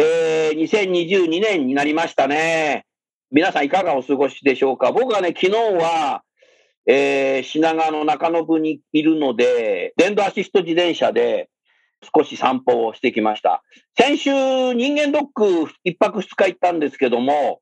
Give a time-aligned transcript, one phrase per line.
[0.00, 2.86] えー、2022年になりましたね。
[3.32, 4.92] 皆さんいかがお過ごしでしょうか？
[4.92, 6.22] 僕はね、昨日は、
[6.86, 11.50] えー、品川の中野部にいるので、電動アシスト自転車で
[12.14, 13.64] 少し散歩をしてきました。
[13.98, 14.30] 先週、
[14.72, 17.58] 人間ドック一泊二日行ったんですけども、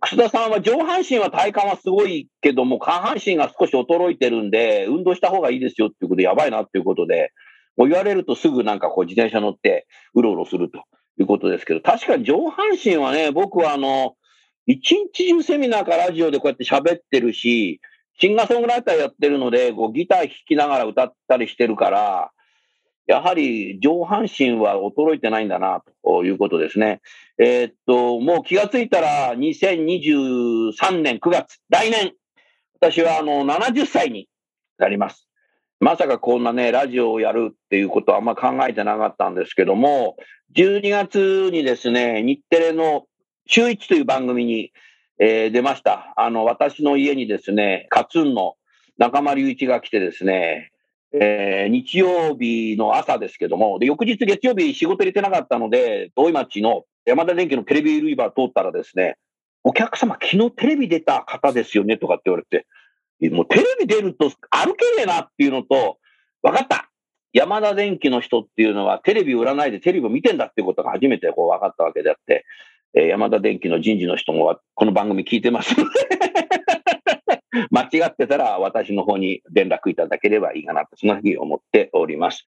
[0.00, 7.30] 楠田さんは上半身は体幹はすごいけども、下半身が少し衰えてるんで、運動した方がいいですよっていうことで、やばいなっていうことで、
[7.76, 10.82] もう言われるとすぐなんかこう自転車乗ってうろうろすると。
[11.20, 14.16] いうことですけど、確かに上半身はね、僕はあの、
[14.66, 17.80] 一日中セミナーかラジオでこうやって喋ってるし、
[18.20, 22.30] シンガーソングライターやってるので、こうギター弾きながら歌ったりしてるから、
[23.06, 27.00] やはり上半身は衰えてないんだな、ということですね。
[27.38, 32.12] えー、っと、もう気がついたら2023年9月、来年、
[32.80, 34.28] 私はあの70歳に
[34.78, 35.29] なります。
[35.80, 40.16] まさかこんなね、ラジオをやるっていうことはあんま考えてなかったんですけども、
[40.54, 43.06] 12月にですね、日テレの
[43.46, 44.72] 週一という番組に、
[45.18, 46.12] えー、出ました。
[46.16, 48.56] あの、私の家にですね、カツンの
[48.98, 50.70] 中丸雄一が来てですね、
[51.14, 59.16] えー、日曜日の朝ですけども、で、翌日月曜日仕事入れてなかったので、土井町の山田電機のテレビ売り場通ったらですね、
[59.64, 62.66] お客様、昨日テレビ出た方ですよねとかって言われて、
[63.28, 65.98] もうテレビ出ると歩けねえなっていうのと、
[66.42, 66.90] 分かった
[67.32, 72.44] 山田電機の人っていうのはテレビ売らないでテレビを見てんだっていうことが初めてこう分かったわけであって、
[72.94, 75.90] えー、山田電機の人事の人もこの番組聞いてますので
[77.70, 82.48] 間違ってたら私の方に連絡いただければいいかなと、そのふうに思っております。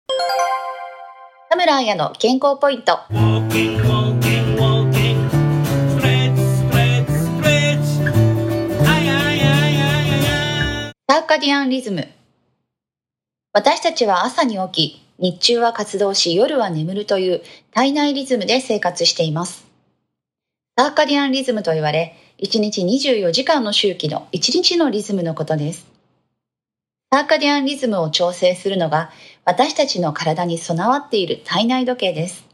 [1.50, 3.00] 田村彩の健康ポイント。
[11.34, 12.08] カディアンリズム
[13.54, 19.66] 私たちは朝に起き、日中は活動し夜は眠るという体内リズムで生活しています。
[20.78, 25.88] サーカディアンリズムと言われ、1日24時間の周期の1日のリズムのことです。
[27.12, 29.10] サーカディアンリズムを調整するのが
[29.44, 32.46] 私たちの体に備わっている体内時計です。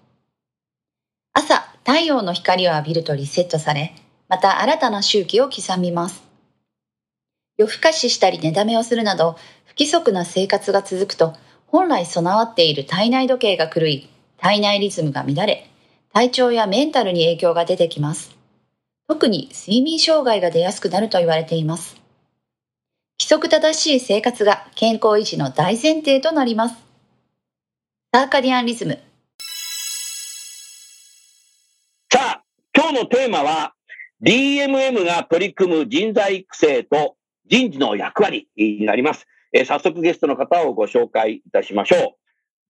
[1.34, 3.94] 朝、太陽の光を浴びるとリセットされ、
[4.30, 6.29] また新たな周期を刻みます。
[7.60, 11.34] 夜更かししたり寝だめをするなど、不規則な生活が続くと、
[11.68, 15.70] 本来備わっている体内時計が狂い、体内リズムが乱れ、
[16.14, 18.34] 体調やメンタルに影響が出てきます。
[19.10, 21.98] 特に睡眠障害が出やすくなると言われています。
[23.20, 26.76] 規則正しい生活が健康維持の大前提となります。
[28.14, 29.00] サーカディアンリズム。
[32.10, 32.44] さあ、
[32.74, 33.74] 今日のテーマは、
[34.24, 37.18] DMM が取り組む人材育成と
[37.50, 39.26] 人事の役割になります。
[39.52, 42.20] えー、早速ゲストの方をご紹介いたしましょう。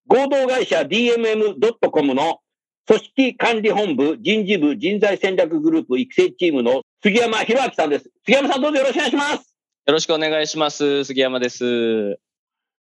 [0.08, 2.40] 合同会社 DMM.com の
[2.88, 8.10] 組織管理本部人事部人材戦略グループ育成チームの杉山博明さんです。
[8.26, 9.56] 杉山さんどうぞよろしくお願いします。
[9.86, 11.04] よろしくお願いします。
[11.04, 12.20] 杉山です。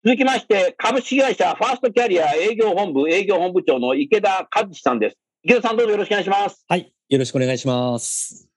[0.06, 5.18] 続きまして、株式会社ファーストキャリア営業本部営業本部長の池田和志さんです。
[5.44, 6.64] 池田さんどうぞよろしくお願いします。
[6.68, 6.94] はい。
[7.10, 8.48] よろしくお願いします。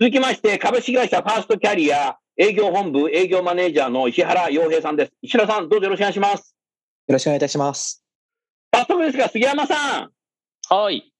[0.00, 5.12] 続きまして、株式会社ファーストキャリア営業本部営業マネージャーの石原洋平さんです。
[5.20, 6.56] 石原さん、どうぞよろしくお願いします。
[7.06, 8.02] よろしくお願いいたします。
[8.74, 10.10] 早速ですが、杉山さん。
[10.70, 11.12] はい。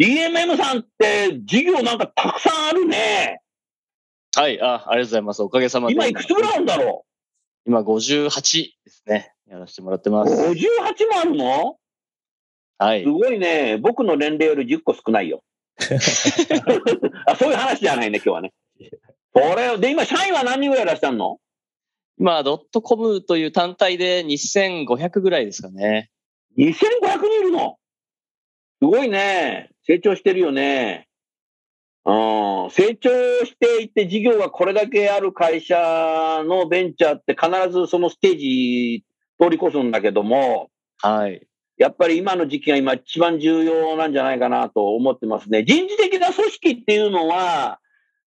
[0.00, 3.40] DMM さんって事業なんかたくさんあるね。
[4.34, 5.42] はい、あ、ありがとうございます。
[5.44, 5.94] おかげさまで。
[5.94, 7.04] 今いくつぐらいあるんだろ
[7.64, 7.68] う？
[7.68, 9.32] 今58ですね。
[9.46, 10.34] やらせてもらってます。
[10.34, 11.76] 58もあるの？
[12.78, 13.04] はい。
[13.04, 13.78] すごいね。
[13.78, 15.44] 僕の年齢より10個少ないよ。
[17.26, 18.52] あそういう話じゃないね、今日はね。
[19.32, 21.38] これ、で、今、社員は何人ぐらいいらっしゃるの？
[22.18, 26.10] 今、ドットコムという単体で2500ぐらいですかね。
[26.58, 26.68] 2500
[27.18, 27.76] 人いるの？
[28.82, 29.70] すごいね。
[29.86, 31.06] 成長してるよね。
[32.04, 32.12] う
[32.68, 33.10] ん、成長
[33.44, 39.04] していって事業がこれだけある会社のベンチャーって必ずそのステージ
[39.38, 41.46] 通り越すんだけども、はい。
[41.76, 45.62] やっぱり今の時期が今一番重要なんじゃないかなと思ってますね。
[45.64, 47.80] 人事的な組織っていうのは、あ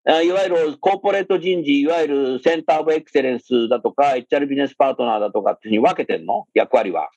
[0.05, 6.47] いわゆるコーポレート人事、いわゆるセンターオブエクセレンスだとか、HR ビジネスパートナーだとかっていうふうに分けてんの？
[6.55, 7.11] 役割は。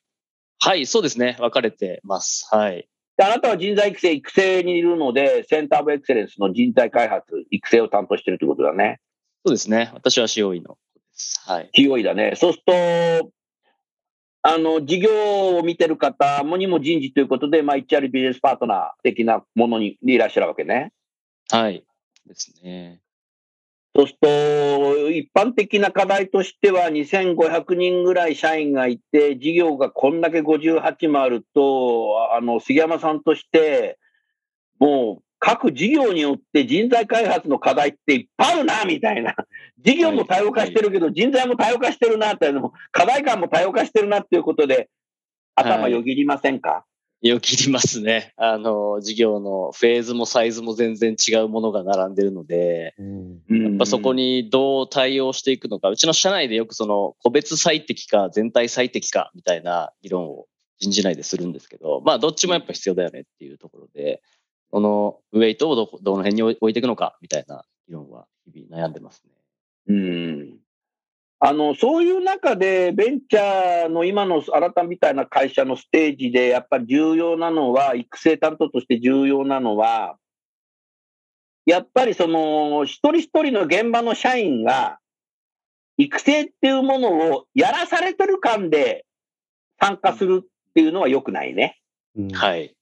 [0.59, 1.35] はい、そうですね。
[1.39, 2.47] 分かれてます。
[2.51, 2.87] はい。
[3.17, 8.99] であなたは人材育成、育成にいるので、センターオブエクセレンスの人材開発、育成を担当してるということだね。
[9.45, 9.89] そうですね。
[9.93, 10.77] 私は COE の。
[11.45, 11.69] はい。
[11.75, 12.33] TOE だね。
[12.35, 13.31] そうすると、
[14.41, 20.91] あの、事業を見てる方もにも人事ということで、まあ、HR ビジネスパートナー的なものにいらっしゃるわけね。
[21.49, 21.83] はい。
[22.25, 23.01] ですね。
[23.95, 33.97] そうすると、一般的な課題としては、2500人ぐらい社員がいて、事業がこんだけ58もあると、あの、杉山さんとして、
[34.79, 39.33] もう、各事業によって人材開発の課題っていっぱいあるな、みたいな。
[39.79, 44.89] 事業も多様化してるけど、人材も多様化してるな、っていうのも、課題感も多様化してるなっていうことで、
[45.55, 46.85] 頭よぎりませんか、
[47.21, 48.33] よ切りますね。
[48.37, 53.63] あの、事業のフェーズもサイズも全然違うものが並んでるので、うん。
[53.63, 60.45] やっぱそこにどう対応していくのか、うちの社内でよくその個別最適か全体最適かみたいな議論を
[60.79, 64.21] 人事内でするんですけど、まあどっちもやっぱ必要だよねっていうところで、
[64.69, 69.31] このウェイトをどこどの辺に置いていくのかみたいな議論は日々悩んでますね。
[69.87, 70.64] うん
[71.39, 80.17] あのそういう中で、ベンチャーの今の新たみたいな会社のステージで、やっぱり重要なのは、育成担当として重要なのは、
[81.65, 84.99] やっぱりその一人一人の現場の社員が、
[85.97, 89.05] 育成っていうものをやらされてる感で
[89.79, 91.79] 参加するっていうのは良くないね。
[92.17, 92.75] うんはい。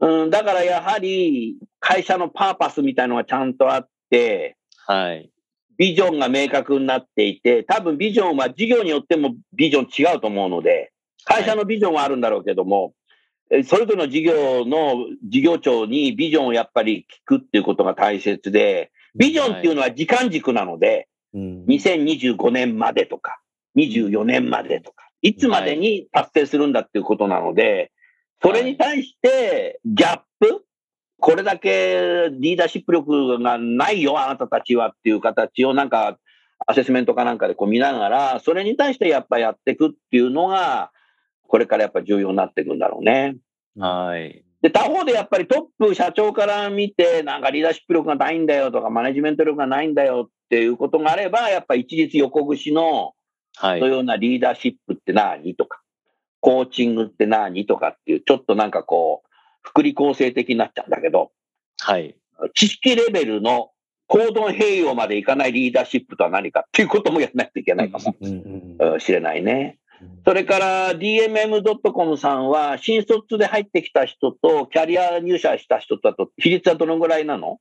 [0.00, 5.30] うん、だからやはり会社のパーパスみたいのがちゃんとあって、はい。
[5.78, 10.92] ビジョンが明確になっていて、多分ビジョンは事業によってもビジョン違うと思うので、
[11.24, 12.94] 会社のビジョンはあるんだろうけども、
[13.50, 21.64] えそれぞれの事業の事業長にビジョンをやっぱり聞くっていうことが大切で、ビジョンっていうのは時間軸なので、うん。
[21.66, 23.40] 2025年までとか、
[23.76, 27.92] 24年までとか、いつまでに達成するんだっていうことなので、
[28.42, 30.64] それに対してギャップ、
[31.20, 36.18] これだけリーダーシップ力がないよ、あなたたちはっていう形をなんか、
[36.66, 40.90] アセスメントかなんかでこう見ながら、それに対してやっぱやっていくっていうのが、
[41.46, 43.36] これからやっぱ重要になっていくんだろうね。
[43.78, 44.44] はい。
[44.60, 53.14] で、他方でやっぱりトップ社長から見て、なんかリーダーシップ力がないんだよとか、マネジメント力がないんだよっていうことがあれば、やっぱ一律横串の、
[53.56, 53.86] はいの。
[53.88, 55.80] ようなリーダーシップって何とか、
[56.40, 59.27] コーチングって何とかっていう、ちょっとなんかこう、
[59.62, 61.32] 福利厚生的になっちゃうんだけど、
[61.80, 62.16] はい。
[62.54, 63.70] 知識レベルの
[64.06, 68.14] 行動併用までいかないリーダーシップとは何かっていうこともやらないといけないかも
[68.98, 69.78] しれないね。
[70.24, 77.58] それから DMM.com さんは、新卒で入ってきた人と、キャリア入社した人とだと、比率はどのぐらいなの？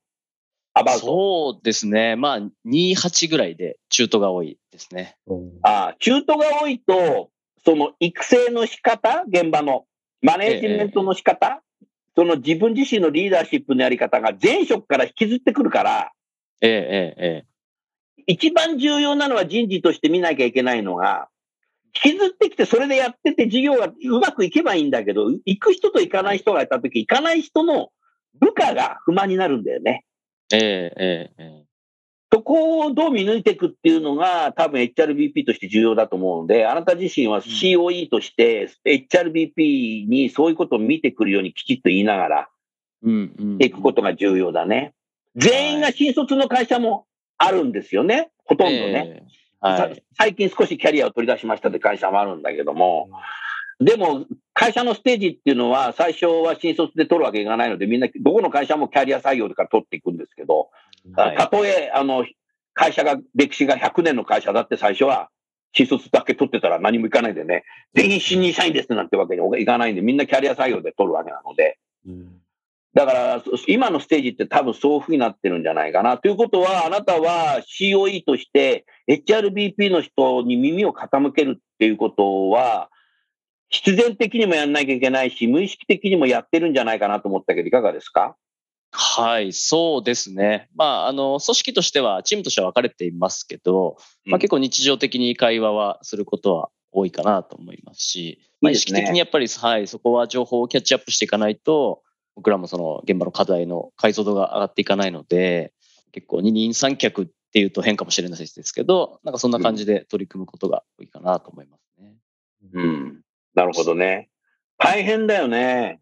[0.99, 2.15] そうですね。
[2.15, 5.15] まあ、28ぐらいで中途が多いですね。
[5.25, 7.31] うんああ中途が多いと、
[7.65, 9.85] その育成の仕方、現場の、
[10.21, 11.63] マネージメントの仕方、
[12.17, 16.11] その自分自身のリーダーシップのやり方が前職から引きずってくるから、
[16.61, 17.45] ええ、ええ、え
[18.25, 21.29] 一番重要なのは人事として見なきゃいけないのが、
[22.03, 27.89] 引きずってきてそれでやってて事業がうまくいけばいいんだけど、行く人と行かない人がいたとき、行かない人の
[28.39, 30.03] 部下が不満になるんだよね。
[30.51, 31.63] え、ええ、ええ、え
[32.33, 42.49] そこをどう見抜いていくっていうのが多分 HRBP として重要だと思うので、あなた自身は COE として HRBP にそういうことを見てくるようにきちっと言いながら。
[43.59, 44.93] いくことが重要だね。
[45.35, 47.05] 全員が新卒の会社も
[47.37, 48.31] あるんですよね。
[48.45, 49.21] ほとんどね。
[49.21, 49.23] ええ。
[49.59, 50.03] はさい。
[50.17, 53.09] 最近少しキャリアを取り出しましたって会社もあるんだけども、
[53.79, 60.67] でも会社のステージっていうのは最初は新卒で取るわけいかないので、みんなどこの会社もキャリア採用から取っていくんですけど、はい
[61.15, 62.25] たとえあの
[62.73, 65.29] 会社が、歴史が100年の会社だって最初は
[65.73, 72.41] 新卒だけ取ってたら何もいかないでね、全員新入社員ですなんてわけにいかないんで、みんなキャリア採用で取るわけなので、うん。
[72.93, 76.17] だから、そ今のステージって多分そういうふうになってるんじゃないかな。
[76.17, 82.89] ということは、あなたは COE として HRBP の人に耳を傾けるっていうことは、
[83.69, 88.35] 必然的にもやんなきゃいけないし、無意識的にもやってるんじゃないかなと思ったけど、いかがですか？
[88.99, 90.69] はい、そうですね。
[90.75, 102.01] まあ、あの、組織としては、チームとしては分かれていますけど、まあ、うん結構日常的に会話はすることは多いかなと思いますし、まあ、意識的にやっぱり、はい、そこは情報をキャッチアップしていかないと、
[102.35, 105.73] 僕らもその現場の課題の解像度が上がっていかないので、
[106.11, 112.15] 結構二人三脚っていうと変かもしれないですけど、なんかそんな感じで取り組むことが多いかなと思いますね。
[112.73, 113.21] うん。
[113.53, 114.29] なるほどね。
[114.79, 115.99] 大変だよね。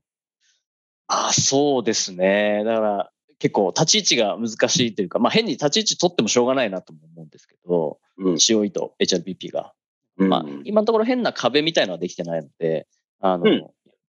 [1.07, 2.63] あそうですね。
[2.65, 9.73] だから結構立ち位置が難しいというか、まあ変に立ち位置取ってもしょうがないなと思うんですけど、うん、COE と HRBP が。
[10.17, 12.87] うん、まあ今のところ変な壁みたいのはできてないので、
[13.19, 13.67] あの、うん、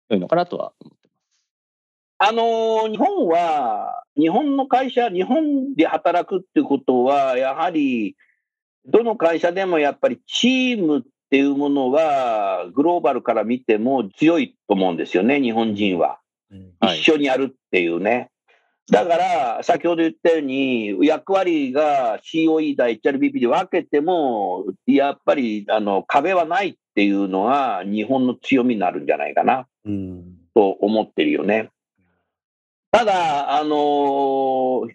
[0.10, 1.42] 良いのかなとは思ってます。
[2.18, 8.16] あの、日本は、日本の会社、日本で働くっていうことは、やはり、
[8.86, 16.20] どの会社でもやっぱりチームっていうものは、グローバルから見ても強いと思うんですよね、日本人は。
[16.82, 18.30] 一緒にやるっていうね。
[18.92, 29.68] だから、先ほど言ったように、役割が COE だ、HRBP で分けても、やっぱりあの壁はないっていうのは、日本の強みになるんじゃないかな、
[30.54, 31.72] と思ってるよね。
[32.92, 34.94] ただ、あのー、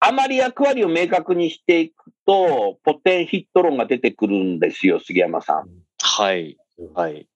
[0.00, 5.68] あまり役割を明確にしていくと、ポテンヒット論が出てくるんですよ、杉山さん。
[6.00, 6.56] はい。
[6.94, 7.28] はい。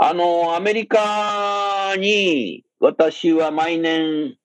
[0.00, 4.38] あの、アメリカに私は毎年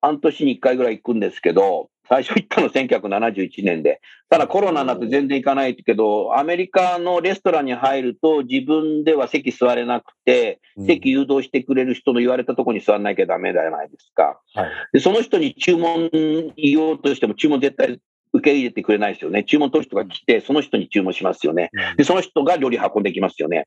[0.00, 4.00] 半年に1回ぐらい行くんですけど、最初行ったの1971年で。
[4.30, 14.40] ただコロナになって全然行かないけど、アメリカのレストランに入ると自分では席座れなくて、席誘導してくれる人の言われたところに座らなきゃダメじゃないですか。
[14.54, 16.08] はい、でその人に注文
[16.56, 17.98] 言おうとしても注文絶対
[18.36, 19.44] 受け入れてくれないですよね。
[19.44, 21.70] 注文取る人が来て、その人に注文しますよね。
[21.96, 23.66] で、その人が料理運んできますよね。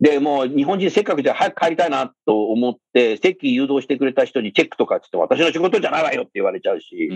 [0.00, 7.08] で、もう日本人せっかくじゃ早く帰りたいなと思って、席誘導してくれた人にチェックとかって言って私の仕事じゃないわよって言われちゃうし。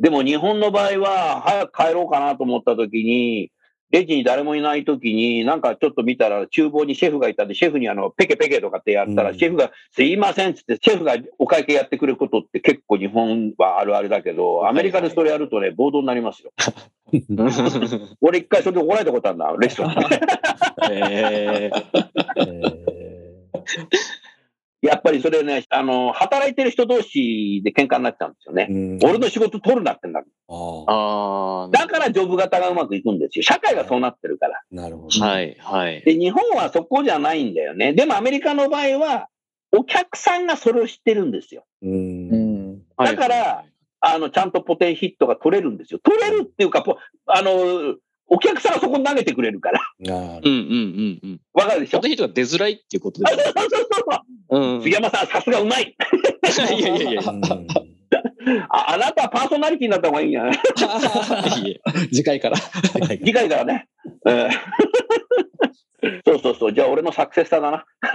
[0.00, 3.50] でも日本の場合は、早く帰ろうかなと思った時に、
[3.90, 16.52] レジに誰もいない時に、なんかちょっと見たら、厨房にシェフがいたんで、シェフにあの、ペケペケとかってやったら、うん、シェフが、すいませんっつって、シェフがお会計やってくれることって結構日本はあるあるだけど、アメリカでそれやるとね、暴動になりますよ。
[18.20, 20.20] 俺一回それで怒られたことあるんだ、レストランで。
[20.90, 22.90] えー
[24.82, 28.98] やっぱりそれね、あの、働いてる人同士で喧嘩になっちゃうんですよね。
[29.02, 30.26] 俺の仕事取るなってなる。
[30.48, 33.42] あだからジョブ型がうまくいくんですよ。
[33.42, 34.62] 社会がそうなってるから。
[34.70, 35.24] なるほど。
[35.24, 36.02] はい、はい。
[36.02, 37.92] で、日本はそこじゃないんだよね。
[37.92, 39.28] でもアメリカの場合は、
[39.72, 41.64] お客さんがそれを知ってるんですよ。
[41.82, 43.64] うんだから、
[44.00, 46.00] あの、ちゃんとポテンヒットが取れるんですよ。
[46.02, 46.82] 取れるっていうか、
[47.26, 47.96] あの、
[48.30, 49.80] お客さんはそこに投げてくれるから。
[50.00, 51.40] うんうんうんうん。
[51.52, 51.98] わかるでしょ？
[51.98, 55.94] ポテンヒットが出づらいっていうことですそうそうそううん、杉山さん、さすがうまい。
[56.78, 57.22] いやいやいや。
[58.70, 60.58] ああなたパーソナリティになった方がいいんじゃない
[62.12, 62.56] 次回から。
[63.18, 63.88] 次回からね。
[66.26, 66.72] そうそうそう。
[66.72, 67.84] じゃあ俺のサクセスタだな。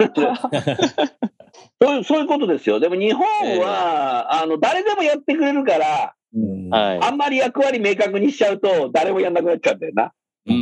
[1.80, 2.80] そういうそういうことですよ。
[2.80, 3.24] でも日本
[3.60, 10.12] は、えー、あの誰でもやってくれるから、うんあんまり役割明確にしちゃうと誰もやんなくなっちゃうんだよな。
[10.46, 10.58] うん、う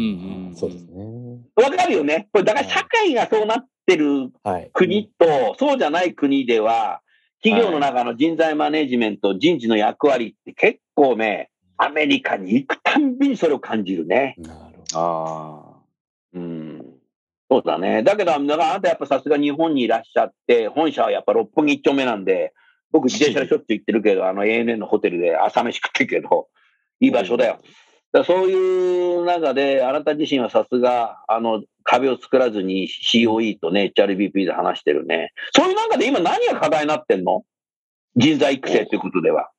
[0.50, 1.40] ん、そうですね。
[1.56, 2.28] わかるよね。
[2.32, 4.32] これだから社会がそうなっってる
[4.72, 7.02] 国と、そうじゃない国では、
[7.42, 14.34] 企業の中の人材マネジメント、人事の役割って結構ね、アメリカに行くたんびにそれを感じるね。
[14.38, 14.98] なるほど。
[14.98, 16.38] ああ。
[16.38, 16.84] うん。
[17.50, 18.02] そうだね。
[18.02, 22.54] だけど、だからあなたやっぱさすが日本にいらっしゃって、本社はやっぱ六本木一丁目なんで、
[22.94, 26.46] 僕自転車でしょっちゅう行ってるけど、あの ANN のホテルで朝飯食ってるけど、
[27.00, 27.58] いい場所だよ。
[28.12, 35.32] だそういう中で、あなた自身はさすが、あの、壁を作らずに COE とね、HRBP で話してるね。
[35.56, 37.42] そういう中で今何が課題になってんの？
[38.14, 39.50] 人材育成ということでは。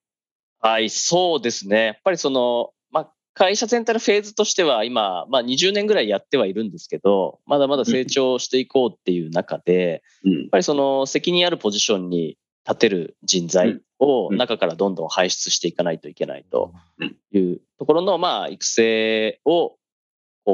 [0.62, 1.86] はい、そうですね。
[1.88, 16.74] やっぱりその、まあ、会社全体のフェーズとしては今、まあ20年ぐらいやってはいるんですけど、まだまだ成長していこうっていう中で、うん、やっぱりその責任あるポジションに立てる人材を中からどんどん輩出していかないといけないと
[17.32, 19.78] いうところの、まあ、育成を、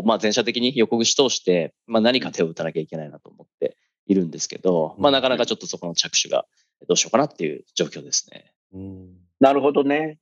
[0.03, 3.77] まあ、全社的に横串通して、まあ、何か手を打たなきゃいけないなと思って
[4.07, 6.45] いるんですけど、まあ、なかなかちょっとそこの着手が
[6.87, 8.53] どうしようかなっていう状況ですね。
[9.39, 10.17] なるほどね。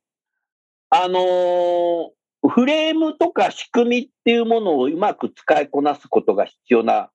[0.90, 7.10] あのー、フレームとか仕組みっていうものをうまく使いこなすことが必要な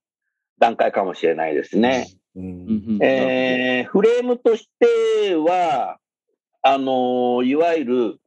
[0.60, 2.08] 段階かもしれないですね。
[2.38, 5.98] えー、フレームとしては、
[6.62, 8.20] あのいわゆる、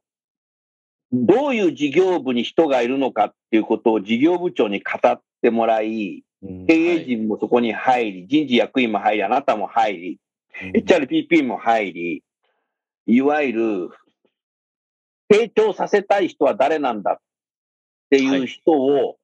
[1.11, 10.19] どういう事業部に人がいるのかっていうことを事業部長に語ってもらい、経営陣もそこに入り、人事役員も入り、あなたも入り、
[10.73, 12.23] HRPP も入り、
[13.05, 13.89] いわゆる、
[15.31, 17.17] 成長させたい人は誰なんだっ
[18.09, 19.17] ていう人を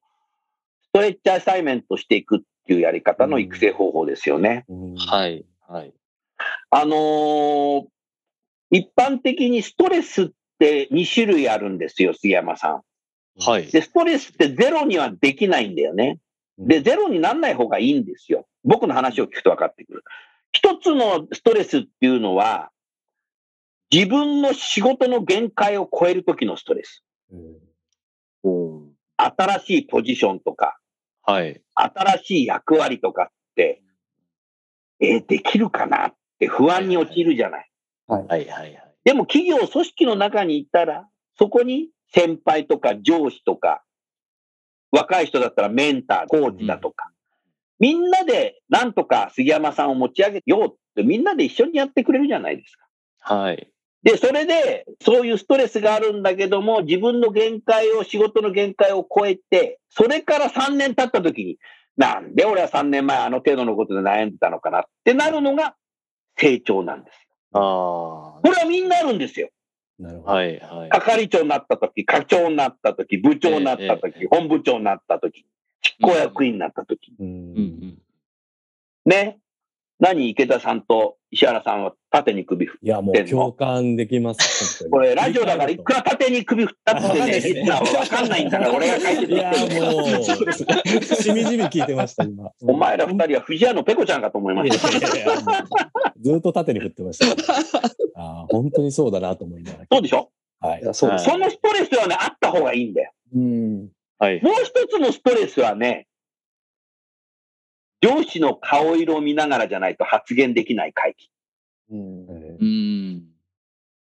[0.94, 4.66] トレッチアサイメントしていくっていうやり方の育成方法ですよね。
[4.70, 5.46] うんはい。
[5.68, 5.94] はい。
[6.70, 7.86] あのー
[8.72, 10.28] 一般的にストレスっ
[10.60, 12.82] て2種類あるんですよ、杉山さん。
[13.40, 13.68] はい。
[13.68, 16.20] で、ストレスってゼロにはできないんだよね。
[16.58, 18.48] で、ゼロにならない方がいいんですよ。
[18.64, 20.04] 僕の話を聞くと分かってくる。
[20.52, 22.72] 一つのストレスっていうのは、
[23.92, 27.04] 自分の仕事の限界を超える時のストレス。
[27.32, 27.38] う
[28.50, 30.78] ん新しいポジションとか、
[31.26, 31.62] はい。
[31.74, 33.82] 新しい役割とかって、
[35.00, 37.70] えーできるかなって不安に陥るじゃない。
[38.08, 38.28] はい。
[38.28, 38.48] はい。
[38.48, 38.82] はい。
[39.04, 43.84] でも企業組織の中にいたら、そこに先輩とか上司とか、
[44.92, 47.12] 若い人だったらメンター、コーチだとか、
[47.80, 52.88] みんなでなんとか杉山さんを持ち上げようってみんなで一緒にやってくれるじゃないですか。
[53.20, 53.70] はい。
[54.06, 61.58] で、それで、そういうストレスがあるんだけども、自分の限界を、仕事の限界を超えて、それから3年経った時に、
[61.98, 65.76] なんで俺は3年前あの程度のことで悩んでたのかなってなるのが
[66.38, 67.18] 成長なんです。
[67.54, 67.62] ああ。
[67.62, 69.50] これはみんなあるんですよ。
[69.98, 70.32] なるほど。
[70.34, 70.60] はい。
[70.60, 70.90] はい。
[70.90, 75.46] 係長になった時、課長になった時、部長になったええ時、本部長になった時、
[75.82, 77.12] 執行役員になった時。
[77.20, 77.98] うんうんうん。
[79.06, 79.40] ね。
[80.00, 84.90] 何池田さんと石原さんは縦に首振っいや、もう共感できます。
[84.90, 89.42] これ、ラジオだからいくら縦に首振ったってね、リスナーはわかんないんだから、俺が解説いてる
[89.92, 92.50] もう、そうしみじみ聞いてました、今。
[92.62, 95.66] お前ら二人は藤屋のペコちゃんかと思いまいやした。
[96.22, 97.52] ずっと縦に振ってました、
[98.16, 99.86] ああ、本当にそうだなと思いながら。
[99.92, 100.86] そうでしょはいい。
[100.86, 103.12] やそうですそのストレスはね、あった方がいいんだよ。
[103.36, 103.90] うん。
[104.20, 104.42] はい。
[104.42, 106.08] もう一つのストレスはね、
[108.02, 111.30] 上司の顔色を見ながらじゃないと発言できない会議。
[111.92, 113.24] うんうん。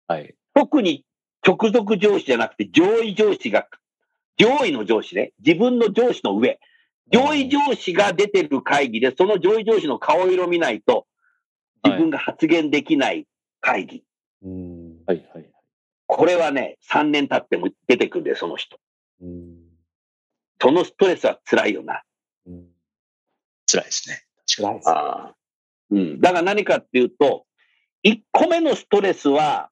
[0.07, 0.35] はい。
[0.53, 1.05] 特に
[1.45, 3.67] 直属上司じゃなくて上位上司が、
[4.37, 6.59] 上位の上司ね、自分の上司の上、
[7.11, 11.07] 上位上司が出てる会議で、その上位上司の顔色を見ないと、
[11.83, 13.25] 自分が発言できない
[13.61, 14.03] 会議。
[14.43, 14.97] うん。
[15.05, 15.25] はい。
[15.33, 15.49] はい。
[16.07, 18.79] これはね、3年経っても出てくるんだよ、その人。
[19.21, 19.57] うん。
[20.61, 22.03] そのストレスは辛いよな。
[23.77, 24.23] うん辛いですね。
[24.47, 24.89] 辛いです。
[24.89, 25.35] ああ
[25.91, 26.21] うん。
[26.21, 27.45] だから何かっていうと、
[28.05, 29.69] 1個目のストレスは、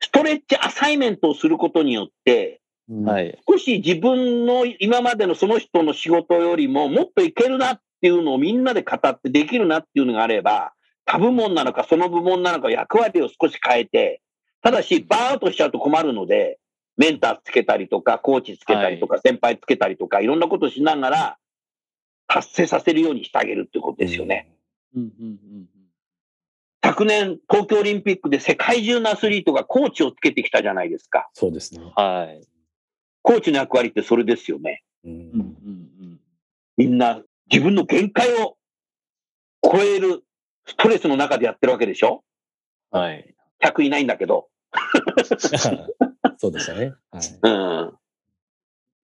[0.00, 3.38] ストレッチアサイメントをすることによって、はい。
[3.48, 10.74] 少し自分の今までのその人の仕事よりももっといけるなっていうのをみんなで語ってできるなっていうのがあれば、
[11.06, 14.20] 他部門なのかその部門なのか役割を少し変えて、
[14.62, 16.58] ただしバーンとしちゃうと困るので、
[16.96, 21.38] メンターつけたりとか、コーチつけたりとか、先輩つけたりとか、いろんなことをしながら、
[22.26, 24.50] 達成させるようにしてあげるってことですよね。。
[24.94, 25.02] うん。
[25.02, 25.26] うん。
[25.26, 25.68] うん。
[26.84, 31.30] 昨年、東京オリンピックで世界中のアスリートがコーチをつけてきたじゃないですか。
[31.32, 31.80] そうですね。
[31.96, 32.46] はい。
[33.22, 34.82] コーチの役割ってそれですよね。
[35.04, 35.20] うんうん。
[35.22, 36.20] うん。
[36.76, 38.58] みんな自分の限界を
[39.62, 40.22] 超える
[40.66, 42.22] ストレスの中でやってるわけでしょ？
[42.90, 43.34] はい。
[43.62, 44.48] ?100 いないんだけど。
[46.36, 46.94] そうでしたね。
[47.10, 47.22] はい。
[47.42, 47.48] う
[47.86, 47.98] ん。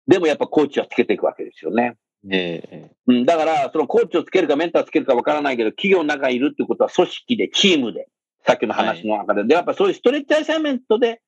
[0.06, 1.98] でもやっぱコーチはつけていくわけですよね。
[2.30, 2.90] ええ。
[3.06, 8.08] うん、だから、そのコーチをつけるかメンターつけるかわからないけど、企業の中にいるってことは組織で、チームで、
[8.46, 11.20] さっきの話の中で、でやっぱそういうストレッチアサイメントで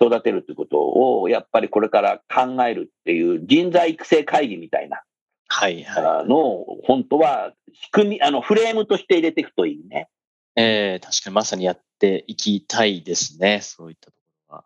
[0.00, 5.02] 育てるってことを、やっぱりこれから考えるっていう人材育成会議みたいな
[5.52, 5.84] はい。
[5.84, 10.08] はあのを、本当は仕組み、あの、フレームとして入れていくといいね。
[10.56, 10.60] い。
[10.62, 13.60] ええ、確かにまさにやっていきたいですね。
[13.60, 14.16] そういったとこ
[14.48, 14.64] ろは。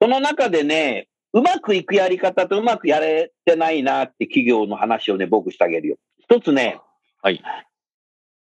[0.00, 5.96] その中でね、うまくいくやり方とうまくやれてないなって企業の話をね、僕してあげるよ。
[6.18, 6.80] 一つね、
[7.22, 7.42] はい。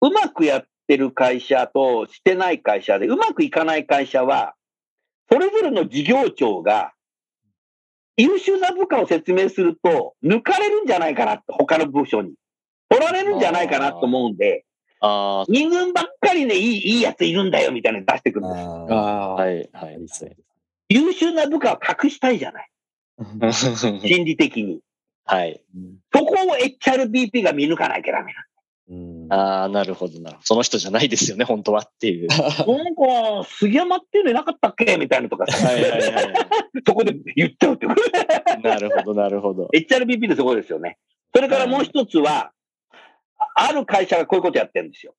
[0.01, 4.55] うまくやってる会社としてない会社で、うまくいかない会社は、
[5.31, 6.93] それぞれの事業長が
[8.17, 12.33] 優秀な部下を説明すると、抜かれるんじゃないかなって、他の部署に。
[12.89, 14.65] 取られるんじゃないかなと思うんで、
[14.99, 18.65] あ二軍ばっかりね、いい、いいやついるんだよ、みたいなの出してくるんです。
[18.65, 19.33] ああ。
[19.35, 19.69] はい。
[19.71, 20.29] はあ、いです。
[20.91, 22.69] 優秀な部下は隠したいじゃない。
[23.53, 24.81] 心理的に。
[25.25, 25.61] はい。
[26.13, 28.33] そこを HRBP が見抜かなきゃダメ
[28.89, 29.33] うん。
[29.33, 30.45] ああ、なるほどなるほど。
[30.45, 32.27] その人じゃないですよね、本当はっていう。
[32.27, 36.33] なんか、杉山っていうのいなかったっけみたいなのとかさ、はいはいはい。
[36.85, 38.67] そこで言っちゃうってこと。
[38.67, 39.69] なるほど、なるほど。
[39.73, 40.97] HRBP でそこですよね。
[41.33, 42.51] それからもう一つは、
[43.37, 45.13] あある会社がこういうことやってるんですよ。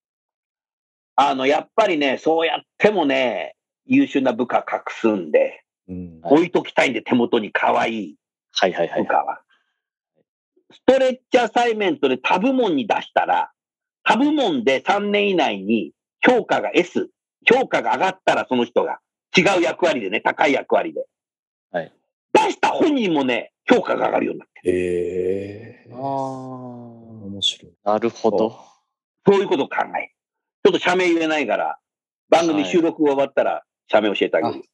[1.16, 3.56] あの、やっぱりね、そうやってもね、
[3.86, 8.16] 優秀な部下隠すんで、置いときたいんで手元に可愛い
[8.54, 9.08] はいはいはい部。
[9.08, 9.40] 下は。
[10.70, 13.50] ストレッチアサイメントで他部門に出したら、
[14.04, 17.10] 他部門で3年以内に評価が S、
[17.44, 19.00] 評価が上がったらその人が
[19.36, 21.06] 違う役割でね、高い役割で。
[21.72, 21.92] はい
[22.34, 24.78] 出した本人もね、評価が上がるようになってる。
[24.78, 25.98] ええああ。
[25.98, 27.72] 面白い。
[27.84, 28.58] なるほど。
[29.26, 30.14] そういうことを考える。
[30.64, 31.78] ちょっと社名言えないから、
[32.30, 34.64] 番組収録が終わったら社名教えてあげる。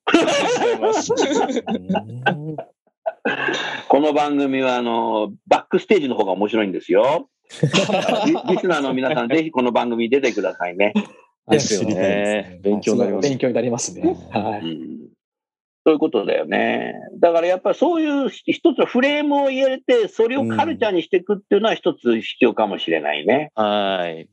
[3.89, 7.29] この番組は、あの、バックステージの方が面白いんですよ。
[8.27, 10.93] リリスナーの皆さん、 ぜひこの番組に出てくださいね。
[11.49, 12.61] ですよねね。
[12.63, 13.29] 勉強になります。
[13.29, 14.17] 勉強になりますね。
[14.31, 14.61] はい。
[14.61, 14.99] うん
[15.89, 16.93] そういうことだよね。
[17.19, 23.51] だからやっぱりそういう一つのフレームを入れて、それをカルチャーにしていくっていうのは一つ必要かもしれないね。
[23.55, 24.29] はい。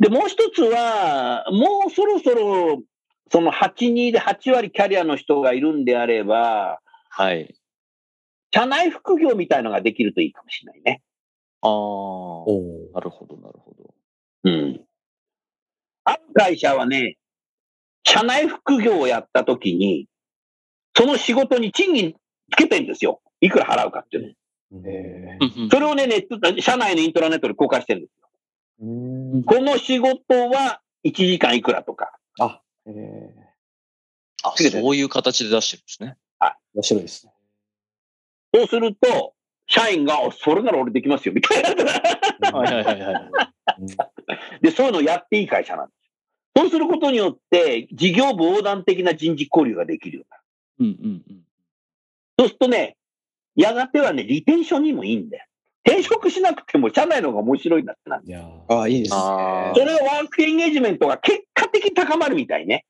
[0.00, 2.82] で、もう一つは、もうそろそろ、
[3.30, 7.54] その82で8割キャリアの人がいるんであれば、はい。
[8.52, 11.02] 社内副業みたいのができるといいかもしれないね。
[11.62, 11.70] ああ。
[12.94, 13.94] なるほど、なるほど。
[14.44, 14.80] うん。
[16.04, 17.18] ある会社はね、
[18.04, 20.06] 社内副業をやったときに、
[20.96, 22.14] その仕事に賃金
[22.50, 23.20] つけてんですよ。
[23.40, 24.32] いくら払うかっていうの。
[24.86, 28.28] えうんうんそれをね、ネット、社内のイントラネットで公開してるんですよ。
[28.82, 32.18] ーうんこの仕事は1時間いくらとか。
[32.38, 32.60] あ、
[32.96, 33.34] え
[34.42, 36.16] あ、つけてるそういう形で出してるんですね。
[36.40, 37.32] ー、面白いですね。
[38.54, 39.34] そうすると、
[39.66, 42.52] 社員が、おそれなら俺できますよ、みたいな。
[42.52, 43.30] はいはいはいはい。
[44.62, 46.62] で、そういうのをやっていい会社なんですよ。
[46.62, 50.24] そうすることによって、事業部横断的な人事交流ができるよ
[50.78, 51.04] うになる。
[51.04, 51.44] うんうんうん。
[52.38, 52.96] そうするとね、
[53.54, 55.44] やがてはね、リテンションにもいいんだよ。
[55.84, 58.22] 転職しなくても社内の方が面白いんだってなる。
[58.26, 59.16] いやーあいいですね。
[59.20, 62.84] あそれはワークエンゲージメントが結果的に高まるみたいね。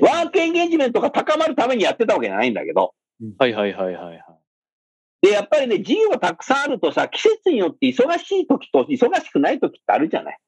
[0.00, 2.94] ワークエンゲージメントが高まるためにやってたわけじゃないんだけど。
[3.38, 4.22] はいはいはいはいはい。
[5.22, 10.38] で、やっぱりね、事業がたくさんあるとさ、季節によって忙しい時と忙しくない時ってあるじゃない。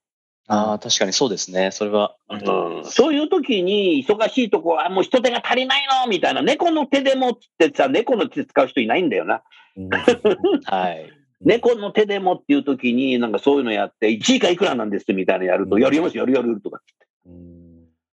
[0.49, 1.71] ああ、確かにそうですね。
[1.71, 2.93] それはあると思います。
[2.93, 9.43] そういう時に忙しいとこはもう人手が足りないのみたいな、猫の手でもってさ、猫の手使う人いないんだよな。
[9.77, 9.89] うん
[10.65, 11.24] はい。
[11.45, 15.83] 猫の手でもっていう時に、なんかそういうのやって、1時間いくらなんですみたいなのやると、うん。
[15.83, 16.81] やります、やるやるとか。
[17.27, 17.65] うん。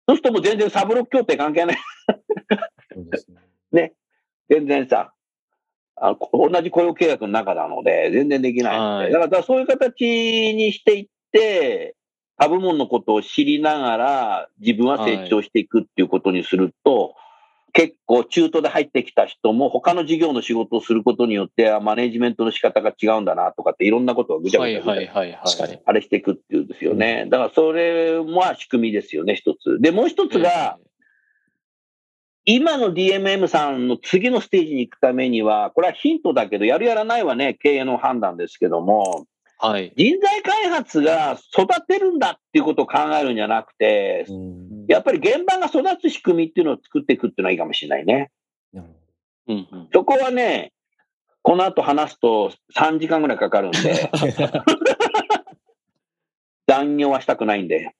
[0.07, 1.77] そうするともう全然サブロック協定関係ない。
[2.93, 3.27] そうです
[3.71, 3.93] ね。
[4.49, 5.13] 全然さ、
[5.95, 10.03] あこ同じ雇用契約の中なので、全然できないだからそういう形
[10.55, 11.95] にしていって、
[12.37, 17.15] 他部門のことを知りながら自分は成長していくっていうことにすると、
[17.79, 25.79] 結構中途で入ってきた人も他の事業の仕事をすることによって、あマネジメントの仕方が違うんだなとかっていろんなことがぐちゃぐはいちゃ。
[25.85, 27.25] あれしていくっていうんですよね。
[27.29, 29.79] だからそれも仕組みですよね、一つ。
[29.79, 30.77] で、もう一つが、
[32.43, 39.25] 今の DMM さんの次のステージに行くためには、これはヒントだけど、やるやらないはね、経営の判断ですけども、
[39.61, 39.91] はい。
[39.97, 48.31] 人材開発が育てるんだっていうことを考えるんじゃなくて、うんやっぱり現場が育つ仕組みっていうのを作っていくっていうのはいいかもしれないね。
[48.73, 48.95] うん
[49.47, 49.89] うん。
[49.93, 50.73] そこはね、
[51.43, 53.79] この後話すと3時間ぐらいかかるんで、
[56.67, 57.93] 残業はしたくないんで、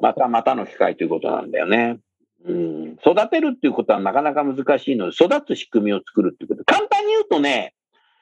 [0.00, 1.98] またまたの機会ということなんだよね。
[2.44, 6.64] うん、育てるっていうことはなかなか難しいので、育つ仕組みを作るっていうこと。
[6.64, 7.74] 簡単に言うとね、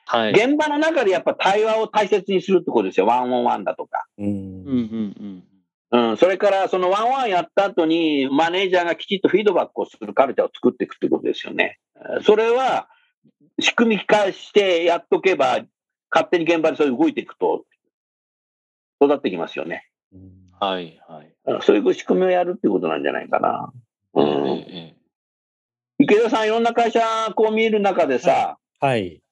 [0.07, 0.33] はい。
[0.33, 3.07] 現場の中でやっぱ対話を大切にするってことですよ。
[3.07, 4.07] ワンオンワンだとか。
[4.19, 5.45] どうんうん
[5.93, 11.79] うんうん、それからそのワンオンワンやった後にマネージャーがきちっとフィードバックをするカルチャーを作っていくってことですよね。
[11.97, 12.88] えーそれは
[13.61, 15.61] 仕組み化してやっとけば、
[16.11, 17.64] 勝手に現場でそういう動いていくと
[19.01, 19.88] 育ってきますよね。
[20.12, 21.33] うんはいはい。
[21.47, 23.73] うんそういう仕組みをやるってことなんじゃないかな。
[24.14, 25.05] うん、ええ
[25.99, 27.01] 池田さん、いろんな会社
[27.37, 29.23] こう見る中でさ、はい。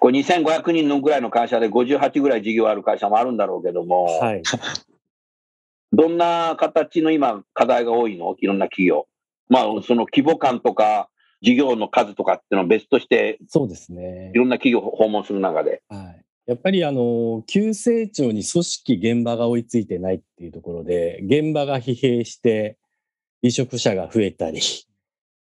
[0.00, 4.42] これ2500人のぐらいの会社で58ぐらい事業ある会社もあるんだろうけども、はい。
[5.92, 8.36] どんな形の今課題が多いの？
[8.38, 9.06] いろんな企業。
[9.48, 11.08] まあ、その規模感とか、
[11.42, 14.38] 事業の数とかっていうのは別として、そうですねい。
[14.38, 15.82] ろんな企業を訪問する中で。
[15.88, 16.24] はい。
[16.46, 22.76] やっぱりあの、急成長に組織、現場が追いついてないっていうところで、現場が疲弊して、
[23.42, 24.60] 離職者が増えたり、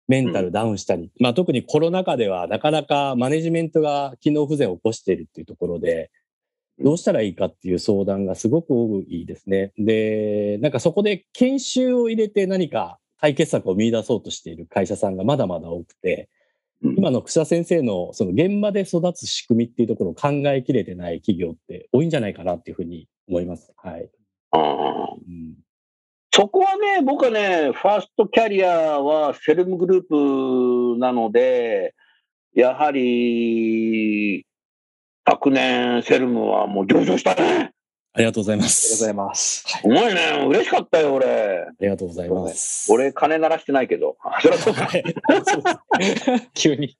[0.08, 6.12] メンタルダウンしたり、まあ特にコロナ禍ではなかなかマネジメントが機能不全を起こしているっていうところで、
[6.80, 9.72] どうしたらいいかっていう相談がすごく多いですね。
[9.78, 16.30] で、なんかそこで研修を入れて何か解決策を見出そうとしている会社さんがまだまだ多くて、
[16.84, 23.74] うん今の草先生のその現場で育つ仕組みっていうところを考えきれてない企業って多いんじゃないかなっていうふうに思います。
[23.78, 24.10] はい。
[24.54, 25.56] うんうん、
[26.36, 31.95] そこはね、僕はね、ファーストキャリアはセルムグループなので、
[32.54, 34.45] やはり、
[35.26, 37.71] 昨年セルムはもう上場したね。
[38.12, 39.13] ありがとうございまありがとうございす。
[39.13, 39.63] ます。
[39.65, 40.45] すごいね。
[40.50, 41.26] 嬉しかったよ、俺。
[41.69, 42.91] ありがとうございます。
[42.91, 44.17] 俺、金鳴らしてないけど。
[44.41, 44.89] そりゃそうか。
[46.54, 46.98] 急に。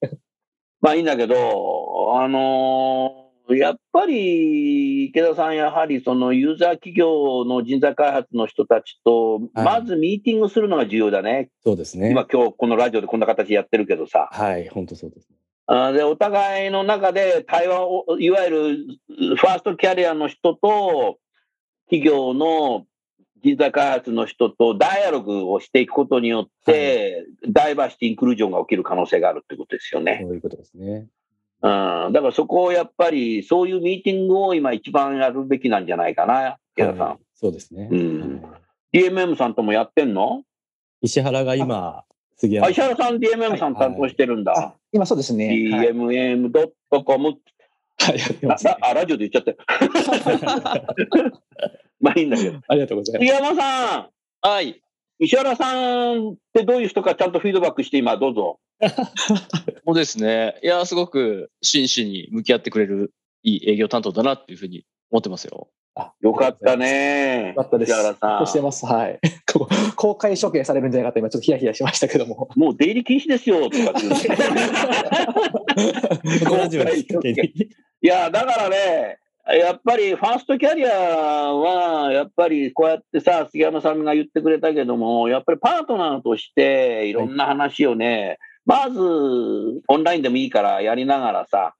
[0.80, 11.50] まあいいんだけど、あのーやっぱり池田さん、やはりそのユーザー企業の人材開発の人たちと、はいまずミーティングするのが重要だね。
[11.64, 12.12] そうですね。
[12.12, 14.30] 今、今日このラジオでこんな形でやってるけどさ。
[14.32, 15.28] はい、本当そうです。
[15.68, 21.20] あで、お互いの中で対話を、いわゆるファーストキャリアの人と、
[21.88, 22.86] 企業の
[23.44, 30.20] 人材開発の人とダイアログをしていくことによって、ダイバーシティ・インクルージョンが起きる可能性があるってことですよね。
[30.24, 31.08] そういうことですね。
[31.65, 37.08] うん、だからそこをやっぱり、そういうミーティングを今一番やるべきなんじゃないかな、池田さん。
[37.08, 37.89] はいそうですね。
[37.91, 38.62] うんはい
[38.97, 40.43] DMM さんともやってんの？
[41.01, 42.06] 石原が今、
[42.38, 44.54] 杉山あ石原さん DMM さん担当してるんだ。
[44.54, 45.47] あ今そうですね。
[45.47, 47.34] はい DMM.com
[47.97, 51.34] はい、やってあますねあ、ラジオで言っちゃったよ。
[51.99, 52.60] まあいいんだけど。
[52.67, 53.28] ありがとうございます。
[53.28, 54.10] 杉山さん、
[54.47, 54.82] はい。
[55.19, 55.73] 石原さ
[56.13, 58.60] んってどういう人かちゃんとフィードバックして今どうぞ。
[59.86, 60.60] そうですね。
[60.64, 65.70] いや、すごく真摯に向き合ってくれるいい営業担当だなっていうふうに思ってますよ。
[65.98, 66.76] あよかった。
[66.76, 67.92] ねよかったです。
[67.92, 68.48] 石原さん。
[68.48, 68.86] してます。
[68.86, 69.20] はい。
[69.52, 72.50] こう公開処刑されるんじゃないかと今ちょっとヒヤヒヤしましたけども。
[72.56, 74.08] もう出入り禁止ですよとかって。
[78.02, 91.75] いや、だからね、やっぱりファーストキャリアは、やっぱりこうやってさ、杉山さんが言ってくれたけども、やっぱりパートナーとしていろんな話をね、まずオンラインでもいいからやりながらさ、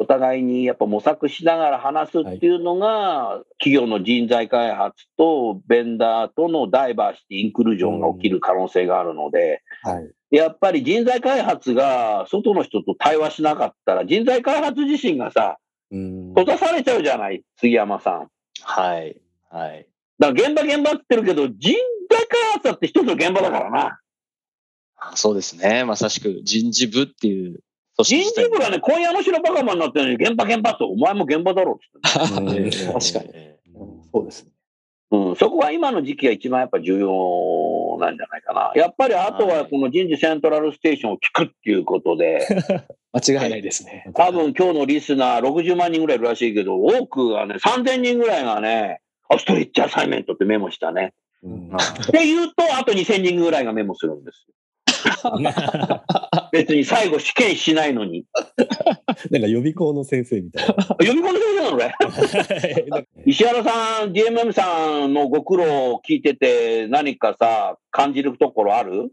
[0.00, 10.10] お互いにやっぱ模索しながら話すっていうのが、企業の人材開発とベンダーとのダイバーシティ、インクルージョンが起きる可能性があるので、はい。
[10.36, 15.58] やっぱり人材開発が外の人と対話しなかったら、人材開発自身がさ、
[15.90, 18.28] うん閉ざされちゃうじゃない、杉山さん。
[18.62, 19.20] はい。
[19.50, 19.86] はい。
[20.18, 21.74] だから現場現場って言ってるけど、人
[22.08, 23.99] 材開発だって一つの現場だからな。
[25.00, 25.84] あそうですね。
[25.84, 27.60] まさしく人事部っていう
[28.02, 33.30] 人事部がね、今夜の白バカマンになってるのに、現場現場と、お前も現場だろうって 確かに。
[33.34, 34.50] ええうんそうですね。
[35.12, 38.72] うん、そこは今の時期が一番やっぱ重要なんじゃないかな。
[38.76, 42.46] やっぱりあとはこの人事セントラルステーションを聞くっていうことで、
[43.12, 44.08] 間違いないですね。
[44.14, 51.12] 多分今日のリスナー60万人ぐらいいるらしいけど、多くはね、3000人ぐらいがね、あストレッチアサイメントってメモしたね。
[51.42, 54.54] うんまあって言うと、あと2000人ぐらいがメモするんですよ。
[56.52, 58.24] 別に最後試験しないのに。
[59.30, 60.74] なんか予備校の先生みたいな。
[60.74, 61.94] 呼び込んでくれたのね。
[63.26, 69.10] 石原さん、DMM さんのご苦労を聞いてて、何かさ、感じるところある？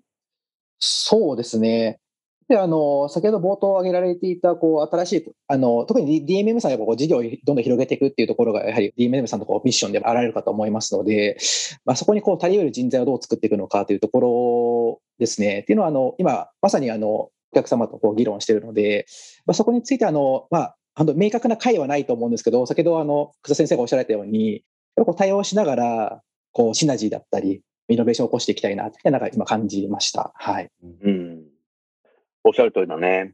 [0.80, 2.00] そうですね。
[2.47, 11.38] で、あの、先ほど冒頭挙げられていた、こう、新しい、あの、特に DMM さんがこう事業をどんどん広げていくっていうところが、やはり DMM さんのこうミッションであられるかと思いますので、
[11.84, 15.60] まあ、そこにこう、足り得る人材をどう作っていくのかというところですね。
[15.60, 19.06] っていうのは、あの、今、まさにあの、お客様とこう議論しているので、
[19.45, 24.63] まあ、そこについて、あの、まあ、あの明確な解はないと思うんですけど、先ほど、あの、草先生がおっしゃられたように、
[24.95, 30.32] こう対応しながら、こう、シナジーだったり、イノベーションを起こしていきたいなって、なんか今感じました。
[30.36, 30.69] はい。
[31.03, 31.43] うん。
[32.43, 33.34] おっしゃる通りだね。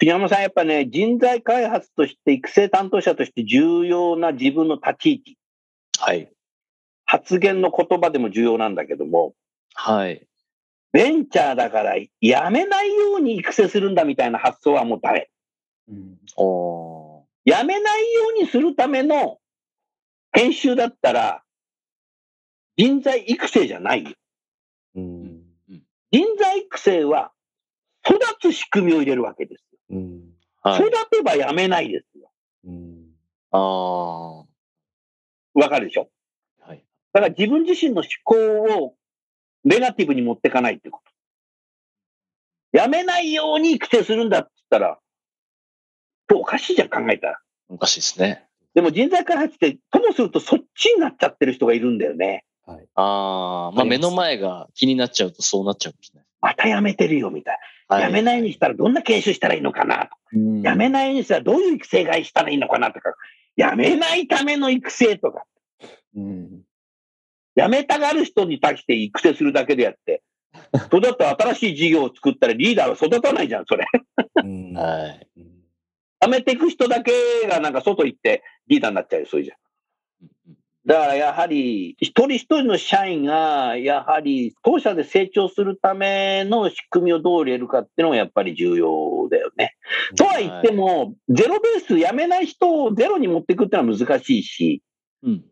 [0.00, 5.38] 杉山さん、やっぱね、人材開発として、育成担当者として重要な自分の立ち位置、
[5.98, 6.30] はい。
[7.04, 9.34] 発言の言葉でも重要なんだけども、
[9.74, 10.27] はい。
[10.92, 15.30] ベンチャーだからやめないように育成するんだみたいな発想はもうダメ。
[15.88, 16.18] うん
[17.44, 19.38] やめないようにするための
[20.32, 21.42] 研修だったら、
[22.76, 24.10] 人材育成じゃないよ。
[24.96, 25.42] うん
[26.10, 27.32] 人材育成は
[28.06, 29.78] 育つ仕組みを入れるわけですよ。
[29.90, 30.20] うん
[30.62, 30.80] はい。
[30.86, 32.30] 育てばやめないですよ。
[32.64, 33.06] うん
[33.50, 34.38] ああ。
[35.54, 36.10] わかるでしょ？
[36.60, 36.84] はい。
[37.12, 38.34] だから自分自身の思考
[38.84, 38.94] を
[39.68, 41.00] ネガティブに持っていかないってこ
[42.72, 42.78] と。
[42.78, 44.98] やめないように育成するんだって言ったら、
[46.34, 47.40] おかしいじゃん、考えたら。
[47.68, 48.46] おかしいですね。
[48.74, 52.44] でも人材開発って、ともするとそっちになっちゃってる人がいるんだよね。
[52.66, 53.72] ああ。
[53.74, 56.22] まあ目の前が気になっちゃうとそうなっちゃうんですね。
[56.40, 57.96] またやめてるよ、みたいな。
[57.96, 63.14] はいやめないようにしたらどんな研修したらいいのかなとか、うんやめないようにしたらどういう育成がしたらいいのかなとか、
[63.56, 65.44] やめないための育成とか、
[66.14, 66.67] うん
[67.58, 70.22] やめたがる人に対して育成するだけでやって、
[70.90, 73.84] それだったら新しい事業を作ったらリーダーは育たないじゃん、それ。
[74.44, 76.28] うんはい。
[76.28, 77.12] めていく人だけ
[77.48, 79.58] がなんか外行ってリーダーになっちゃうよ、そういうじゃん。
[80.86, 89.74] だからやはり、一人一人の社員が、やはり当社で成長するための仕組みをどう入れるかっていうのがやっぱり重要だよね。
[90.16, 94.82] とは言っても、ゼロベースやめない人をゼロに持っていくっていうのは難しいし、
[95.24, 95.44] うん。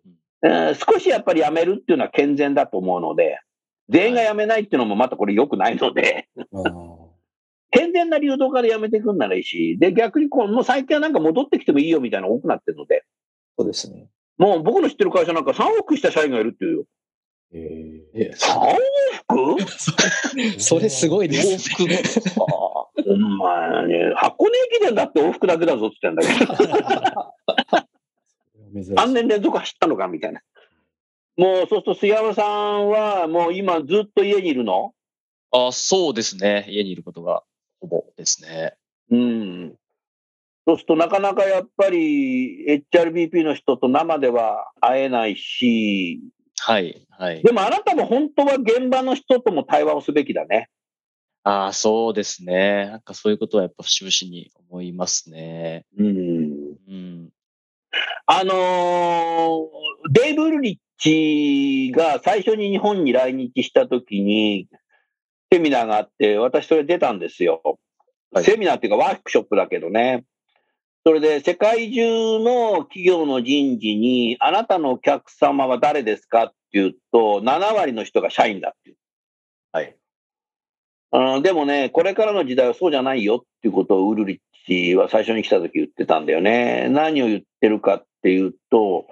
[0.47, 3.41] えー少しやっぱりやめるっていうのは健全だと思うので、
[3.89, 6.29] 全員がやめないっていうのもまたこれ良くないので、
[7.71, 13.05] 健全然な流動からやめてくんならいいし、で、逆にこう、もう最近はなんか戻ってきてもいいよみたいなの多くなってるので、
[13.59, 14.09] そうですね。
[14.39, 16.85] もう僕の知ってる会社なんか3億した社員がいるっていうよ。
[17.53, 18.59] ええ3
[19.53, 19.63] 億
[20.59, 21.71] それすごいです。
[21.83, 22.45] 往復か。
[23.09, 27.35] お前ね、箱根駅伝だって往復だけだぞって言ってんだけど、
[28.81, 30.41] 3年連続走ったのかみたいな。
[31.37, 34.93] もう、そうすると杉山さんはもう今ずっと家にいるの？
[35.51, 36.67] あ、そうですね。
[36.69, 37.43] 家にいることが
[37.81, 38.75] ほぼですね。
[39.11, 39.75] うん。
[40.67, 46.21] そうするとなかなかやっぱり HRBP の人と生では会えないし、
[46.59, 47.43] はい、はい。
[47.43, 50.69] でもあなたも本当は現場の人とも対話をすべきだね。
[51.45, 52.87] ああ、そうですね。
[52.87, 55.85] なんかそういうことはやっぱ節々に思いますね。
[55.97, 56.07] うん。
[56.07, 56.36] うん。
[58.27, 64.69] あのーデイブ・ウルリッチが最初に日本に来日した時に、
[65.53, 67.61] セミナーがあって、私それ出たんですよ。
[68.33, 70.25] はいセミナーっていうかワークショップだけどね。
[71.05, 78.97] それで世界中の企業の人事に、あなたのお客様は誰ですかっていうと、7割の人が社員だっていう。
[79.73, 79.97] はい。
[81.13, 86.89] うんでもね、これからの時代はそうじゃないよっていうことをウルリッチは最初に来た時言ってたんだよね。
[86.89, 89.07] 何を言ってるかっていうと、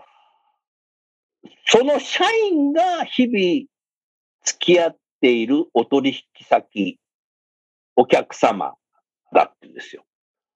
[1.66, 3.66] その社員が日々
[4.44, 6.98] 付き合っているお取引先、
[7.96, 8.74] お客様
[9.32, 10.04] だってんですよ。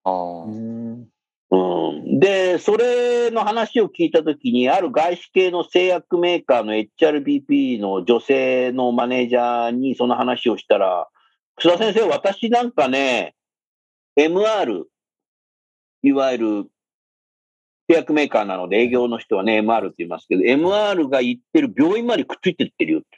[0.04, 0.44] ああ。
[0.44, 1.08] うん
[1.50, 11.08] うん、で、それの話を聞いたときに、ある外資系の製薬メーカーの HRBP の女性のマネージャーにその話をしたら、
[11.56, 13.34] 楠田先生、私なんかね、
[14.18, 14.84] MR、
[16.02, 16.64] いわゆる
[17.88, 23.08] 製薬メーカーなので営業の人はね、MR って言いますけど、MR が言ってる病院までくっついてってるよって。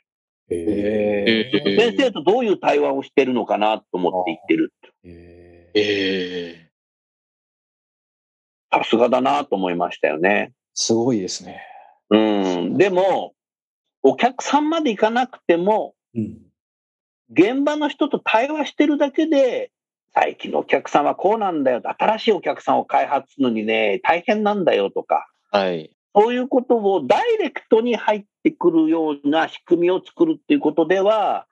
[0.52, 4.88] えええ先生とどういう対話をしてるのかなと思って言ってるって。
[4.88, 6.70] ーえーええ
[8.72, 10.52] さすがだなと思いましたよね。
[10.74, 11.60] すごいですね。
[12.10, 12.76] うん。
[12.76, 13.34] でも、
[14.02, 16.38] お客さんまで行かなくても、うん
[17.32, 19.70] 現場の人と対話してるだけで、
[20.14, 21.80] 最近のお客さんはこうなんだよ。
[21.84, 25.90] 新しいお客さんを開発するのにね、大変なんだよとか、はい。
[26.14, 31.46] そういうことをダイレクトに入ってくるような仕組みを作るっていうことでは、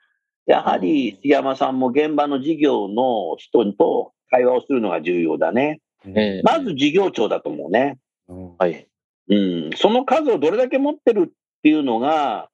[0.47, 5.81] やはり杉山さんも現場の事業の人と会話をするのが重要だね。
[6.07, 7.99] ええまず事業長だと思うね。
[8.29, 8.89] うんはい。
[9.29, 12.49] うん、その数をどれだけ持ってるっていうのが、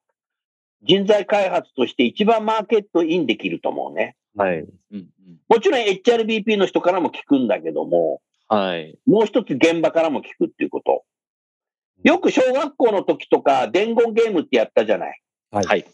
[0.83, 4.15] 人材開発として一番マーケットインできると思うね。
[4.35, 4.59] はい。
[4.59, 5.07] うんうん。
[5.47, 8.97] もちろん HRBP の人からも聞くんだけども、はい。
[9.05, 11.03] もう一つ現場からも聞くっていうこと。
[12.03, 15.21] よく小学校の時とか伝言ゲームってやったじゃない。
[15.51, 15.85] はいはい。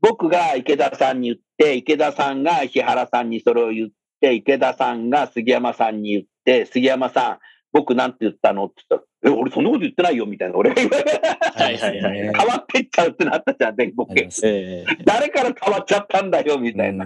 [0.00, 3.88] 僕が池田さんに言って、池田さんが石原さんにそれを言っ
[4.20, 7.38] て、池田さんが杉山さんに言って、杉山さん、
[7.72, 10.56] 僕なんて言ったのって言ったら、え、俺そんなこと言ってないよみたいな。
[10.56, 17.04] 俺が言われはいはいはい変わってっちゃうってなったじゃん、全国ええ誰から変わっちゃったんだよ、みたいな。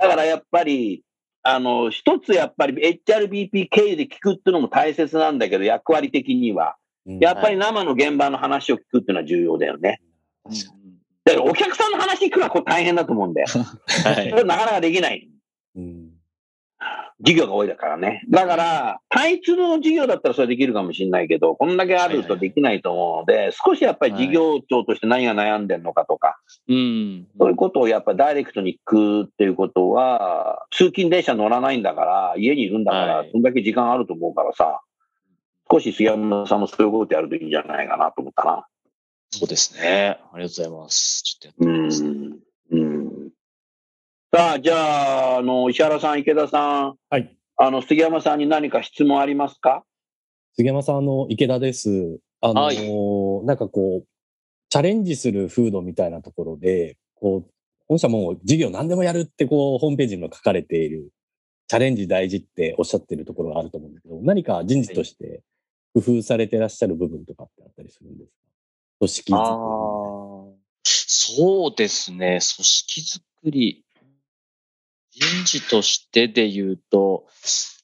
[0.00, 1.04] うんだからやっぱり、
[1.42, 6.76] あの、一つやっぱり HRBP 経由で聞くっていうのも大切なんだけど、役割的には。
[7.06, 10.00] やっぱり生の現場の話を聞くっていうのは重要だよね。
[10.44, 10.90] うん
[11.22, 13.46] だからお客さんの話聞くのは大変だと思うんだよ。
[14.04, 14.44] はいそれ。
[14.44, 15.28] なかなかできない。
[15.76, 16.10] うん
[17.22, 18.22] 事業が多いだからね。
[18.30, 27.26] だから、単一の事業だったらそれできるかもしれないけど、こんだけあるとできないと思うので、少しやっぱり事業長として何が悩んでるのかとか、うん。
[27.38, 34.80] そういうことをやっぱりダイレクトに聞くっていうことは、通勤電車乗らないんだから、家にいるんだから、はいそんだけ時間あると思うからさ、
[35.70, 38.66] 少し杉山さんもそういうことやるといいんじゃないかなと思ったな。
[39.30, 40.18] そうですね。
[40.32, 41.22] ありがとうございます。
[41.22, 42.04] ちょっとやってみます。
[42.04, 42.10] うん。
[42.10, 42.39] うん。
[44.32, 47.36] さあ、じゃあ、あの、石原さん、池田さん、はい。
[47.56, 49.82] あの、杉山さんに何か質問ありますか？
[50.54, 52.20] 杉山さん、あの、池田です。
[52.40, 52.76] あの、はい
[53.46, 54.06] なんかこう、
[54.68, 57.50] チャレンジする風土みたいなところで、こう、
[57.88, 61.10] 御社も事業何でもやるって、こう、ホームページにも書かれている、
[61.66, 65.42] チャレンジ大事っておっしゃってるところがあると思うんですけど、何か人事として
[65.92, 68.36] 工夫されてらっしゃる部分とかってあったりするんですか？
[69.00, 69.56] 組織あ作あ。
[70.84, 72.38] そうですね。
[72.56, 73.84] 組織づくり。
[75.20, 77.26] 人事としてで言うと、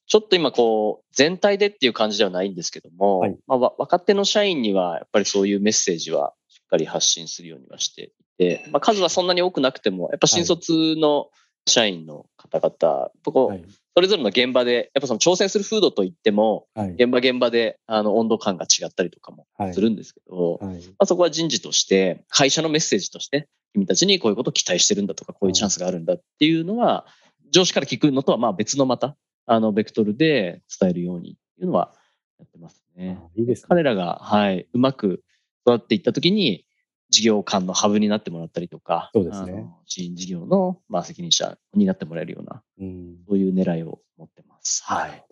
[0.07, 11.27] ちょっと今こう、全体でっていう感じではないんですけども、はいまあ、わ若手の社員にはやっぱりそういうメッセージはしっかり発信するようにはしていて、まあ、数はそんなに多くなくても、やっぱ新卒の
[11.67, 13.65] 社員の方々、やっぱこうはい。
[13.97, 16.91] それぞれの現場で、やっぱその挑戦する風土といっても、はい。
[16.91, 20.75] 現場現場であの温度感が違ったりとかもはいするんですけど、はい。
[20.75, 27.07] まあ、そこは人事として、会社のメッセージとして、君たちにこういうことを期待してるんだとか、こういうチャンスがあるんだっていうのは、
[27.51, 31.93] 上司から聞くのとはまあ別のまた、あの、ベクトルで伝えるようにっていうのは
[32.39, 33.19] やってますね。
[33.21, 33.67] あいいですね。
[33.69, 35.23] 彼らが、はい、うまく
[35.65, 36.65] 育っていったときに、
[37.09, 43.17] 事業間のハブになってもらったりとか、そうですね新事業の、まあ、責任者になってもらえるような、うん。
[43.29, 44.83] そういう狙いを持ってます。
[44.83, 45.25] はい。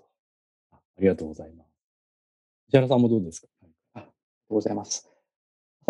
[0.71, 1.67] あありがとうございます。
[2.69, 3.47] 石原さんもどうですか？
[3.95, 4.09] ありがと
[4.51, 5.14] うございます。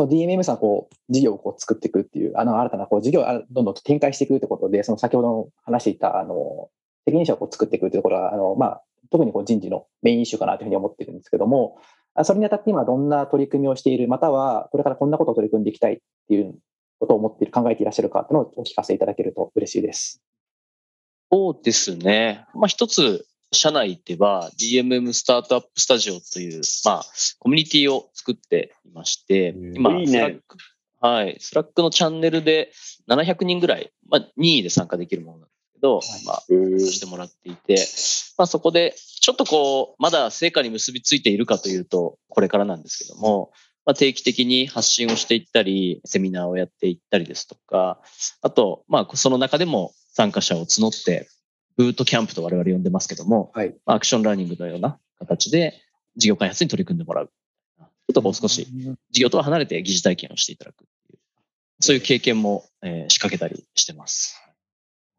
[0.04, 6.70] DMM さん、こう、事業をこう作っていくっていう、あの、新たなこう事業をどんどん展開していくってことで、その先ほど話していた、あの、
[7.06, 11.78] 責任者をこう作っていくっていうところは、あの、まあ、特にこう人事の main issue かなというふうに思ってるんですけども、
[12.24, 16.56] それにあたって今どんな取り組みをしている、またはこれからこんなことを取り組んでいきたいっていう
[17.00, 20.22] ことを思っている、考えていらっしゃるかっていうのをお聞かせいただけると嬉しいです。
[21.32, 22.46] そうですね。
[22.54, 23.26] まあ、一つ、
[23.56, 27.06] 社内では DMM スタートアップスタジオという、まあ、
[27.40, 30.58] コミュニティを作っていまして今、スラック、
[31.02, 32.72] はい、スラックのチャンネルで
[33.10, 37.76] 700人ぐらい、まあ、任意で参加できるものなんですけど、まあ、させてもらっていて、
[38.38, 43.52] まあ、そこで、ちょっとこう、まだ成果に結びついているかというと、これからなんですけども、
[43.86, 48.02] まあ、定期的に発信をしていったり、セミナーをやっていったりですとか、
[48.42, 51.28] あと、まあ、その中でも参加者を募って、
[51.78, 53.76] ブートキャンプと我々呼んでますけども、はい。
[53.86, 55.82] まあアクションラーニングのような形で
[56.16, 57.28] 事業開発に取り組んでもらう。
[57.28, 58.68] ちょっとこう少し
[59.12, 61.20] 事業とは離れて疑似体験をしていただくっていう、
[61.80, 64.42] そういう経験も、えー仕掛けたりしてます。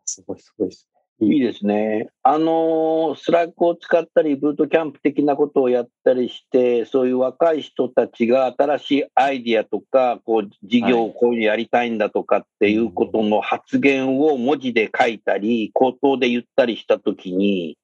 [0.04, 0.88] すごい、すごいです
[1.18, 2.08] いいですね。
[2.22, 17.78] あのースラックを使ったり、ブートキャンプ的なことをやったりして、そういう若い人たちが新しいアイディアとか、こう、事業をこういうのやりたいんだとかっていうことの発言を文字で書いたり、口頭で言ったりしたときに、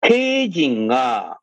[0.00, 1.40] 経営陣が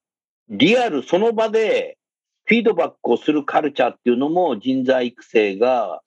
[0.50, 1.98] リアルその場で
[2.46, 6.02] フィードバックをするカルチャーっていうのも人材育成が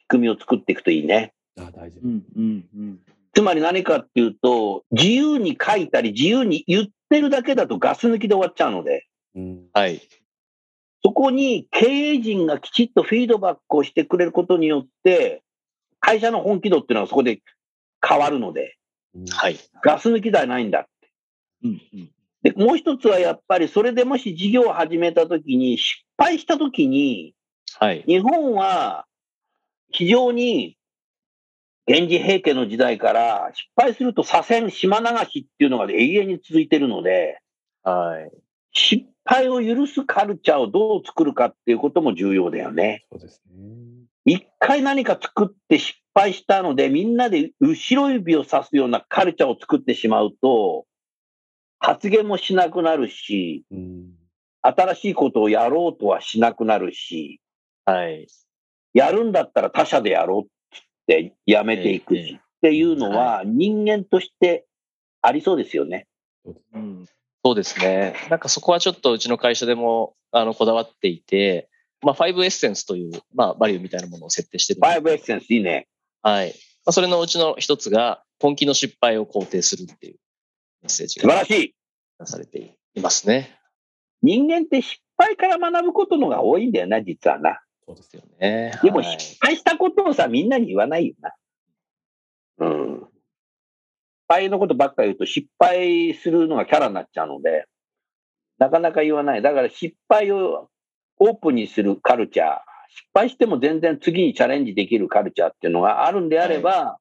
[0.00, 1.32] 仕組みを作っていくといいね。
[1.58, 2.00] あ大事。
[2.00, 3.00] ん、うん、うん。
[3.32, 9.66] つまり何かっていうと、自由に書いたり、自由に言ってるだけだとガス抜きで終わっちゃうので、うん。
[9.72, 10.00] はい。
[11.04, 15.42] そこに経営陣がきちっとフィードバックをしてくれることによって、
[16.00, 17.40] 会社の本気度っていうのはそこで
[18.06, 18.76] 変わるので、
[19.14, 19.58] うんはい。
[19.82, 20.88] ガス抜きではないんだ。
[21.62, 22.10] うん、うん。
[22.42, 27.34] で、もう一つはやっぱりそれでもし事業を始めたときに、失敗したときに、
[27.78, 28.02] はい。
[28.06, 29.06] 日本は
[29.90, 30.76] 非常に
[31.90, 37.40] 源氏平家の時代から失敗すると左遷島流しっていうのが永遠に続いてるので、
[37.82, 38.30] はい。
[38.72, 43.04] 失敗を許すカルチャーをどう作るかっていうことも重要だよね。
[43.10, 43.64] そうですね。
[44.24, 50.84] 一回何か作って失敗したので、みんなで後ろ指を指すようなカルチャーを作ってしまうと、
[51.80, 54.10] 発言もしなくなるし、うん。
[54.62, 57.40] 新しいことをやろうとはしなくなるし、
[57.84, 58.28] はい。
[58.94, 60.46] やるんだったら他社でやろうっ
[61.10, 62.18] てやめていくっ
[62.62, 64.66] ていうのは人間として
[65.20, 66.06] ありそうですよね。
[66.44, 67.06] そうですうん、
[67.44, 68.14] そうですね。
[68.30, 71.68] なんかそこはちょっとうちの会社でも、あの、こだわっていて、
[72.02, 75.10] まあ、5エッセンスという、まあ、バリューみたいなものを設定してるんですけど。
[75.10, 75.88] 5エッセンスいいね。
[76.22, 76.48] はい。
[76.48, 76.54] ま
[76.86, 80.16] あ、それのうちの一つが、本気の失敗を肯定するっていう
[80.82, 81.74] メッセージが素晴らしい。
[82.20, 83.58] 出されていますね。
[84.22, 87.60] 人間って失敗から学ぶことのが多いんだよな、実はな。
[87.90, 88.78] そうですよね。
[88.82, 91.32] でもはい失敗したことをさ、みんなに言わないよな。
[92.58, 92.98] うん。
[93.00, 93.08] 失
[94.28, 97.64] 敗のことばっか言うと失敗するのがキャラになっちゃうので、
[98.58, 99.42] なかなか言わない。
[99.42, 100.68] だから失敗を
[101.18, 102.48] オープンにするカルチャー、
[102.90, 106.98] 失敗しても全然次にチャレンジできるカルチャーっていうのがあるんであれば、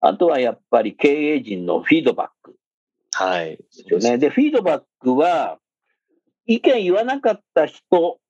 [0.00, 2.54] あとはやっぱり経営陣のフィードバック
[3.12, 3.56] はい。
[3.56, 4.18] ですよね。
[4.18, 5.58] で、フィードバックは、
[6.46, 8.20] 意見言わなかった人、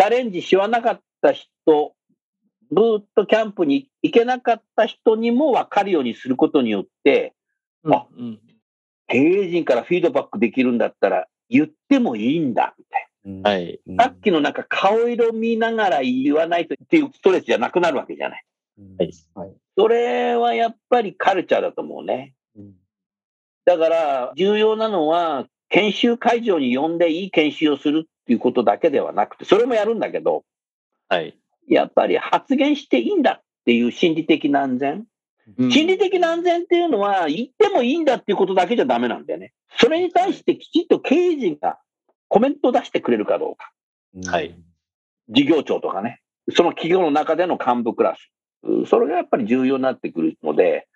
[0.00, 1.50] チャレンジしわなかった人、
[2.70, 7.34] ブートキャンプに行けなかった人にも分かるようにすることによって、
[7.84, 8.40] あうんうん
[9.08, 13.78] 経営陣からフィードバックできるんだったら言ってもいいんだ、みたいうんはい。
[13.86, 14.04] うんな。
[14.04, 18.44] さっきのなんか顔色見ながら言わないとっていうストレスじゃなくなるわけじゃない。
[18.96, 19.12] はい
[19.76, 22.32] それはやっぱりカルチャーだと思うね。
[22.56, 22.72] うん
[23.66, 30.44] だから、重要なのは、研修会場に呼んでいい研修をするっていうことだけではなくて、それもやるんだけど、
[31.08, 31.36] はい。
[31.68, 35.04] やっぱり発言していいんだっていう心理的な安全。
[35.70, 39.52] 心理的な安全っていうのは、言ってもいいんだっていうことだけじゃダメなんだよね。
[39.78, 41.78] それに対してきちっと経営陣が
[42.28, 43.72] コメントを出してくれるかどうか。
[44.14, 44.54] うんはい
[45.32, 46.20] 事業長とかね。
[46.52, 48.32] その企業の中での幹部クラス。
[48.64, 50.88] うんそれがやっぱり重要になってくるので、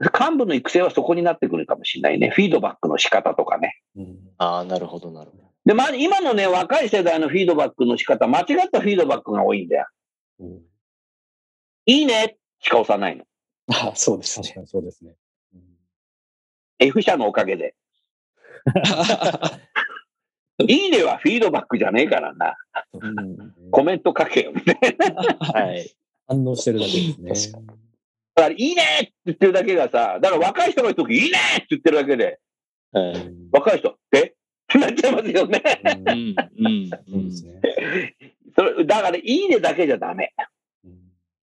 [0.00, 2.30] 幹部の育成はそこになってくるかもしれないね。
[2.30, 3.80] フィードバックの仕方とかね。
[3.96, 5.44] うんああ、なるほど、なるほど。
[5.66, 9.86] で、まあ、今のね、若い世代のフィードバックの仕方、間違ったフィードバックが多いんだよ。
[10.40, 10.60] うん
[11.86, 13.24] いいねしか押さないの。
[13.68, 14.44] あそうですね。
[14.44, 15.14] 確かにそうですね。
[16.78, 17.74] F 社のおかげで。
[20.68, 22.56] いいねはフィードバックじゃねえからな。
[23.70, 25.06] コメント書けよ、みたいな。
[25.38, 25.90] はい。
[26.28, 26.98] 反応してるだけで
[27.34, 27.62] すね。
[28.40, 32.40] だから、いいねって言ってるだけがさ、だから若い人が言うとき、いいねって言ってるだけで、
[32.92, 33.34] はい。
[33.52, 34.18] 若い人、え？
[34.70, 35.62] ってなっちゃいますよね。
[35.84, 36.34] うん、
[36.66, 37.60] うん、そうですね。
[38.56, 40.32] それだから、いいねだけじゃダメ。
[40.84, 41.00] うん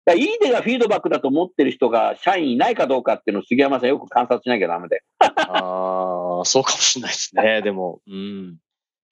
[0.04, 5.04] だいいねがフィードバックだと思ってる人が社員いないかどうかっていうのを杉山さんよく観察しなきゃダメで。
[5.20, 7.62] ああ、そうかもしれないですね。
[7.62, 8.58] でも、うん。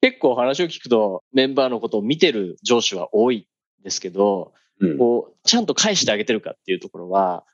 [0.01, 3.47] 結構話を聞くと、メンバーのことを見てる上司は多い
[3.81, 7.45] んですけど、うんこう、ちゃんと返してあげてるかっていうところは、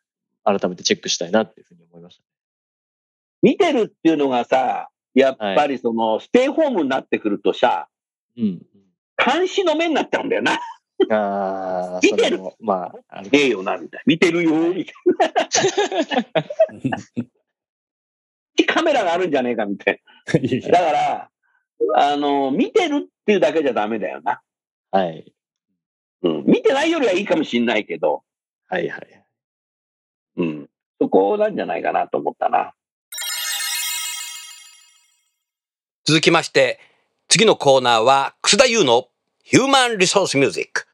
[0.46, 2.22] 改めてチェックしたいなっていうふうに思いまし
[3.41, 7.89] 見てるっていうのがさ、やっぱりその、ステイホームになってくるとさ、
[8.36, 8.41] た。
[8.41, 8.62] うん。
[9.18, 10.60] 監視の目になっちゃうんだよな。
[11.10, 14.04] ああ、見てるまあ、ねえよな、みたいな。
[14.06, 14.96] 見てるよ、みたい
[18.66, 18.74] な。
[18.74, 20.02] カメラがあるんじゃねえか、みたい
[20.41, 20.70] いな。
[20.70, 21.30] だから、
[21.96, 24.41] あの、見てるっていうだけじゃダメだよな。
[24.91, 25.34] はい。
[26.24, 26.43] うん。
[26.46, 28.24] 見てないよりはいいかもしんないけど、
[28.68, 29.25] はいはい。
[30.38, 30.70] うん。
[31.00, 32.74] そこなんじゃないかなと思ったな。
[36.06, 36.80] 続きまして、
[37.28, 39.08] 次のコーナーは、楠田優の
[39.44, 40.86] ヒューマンリソースミュージック。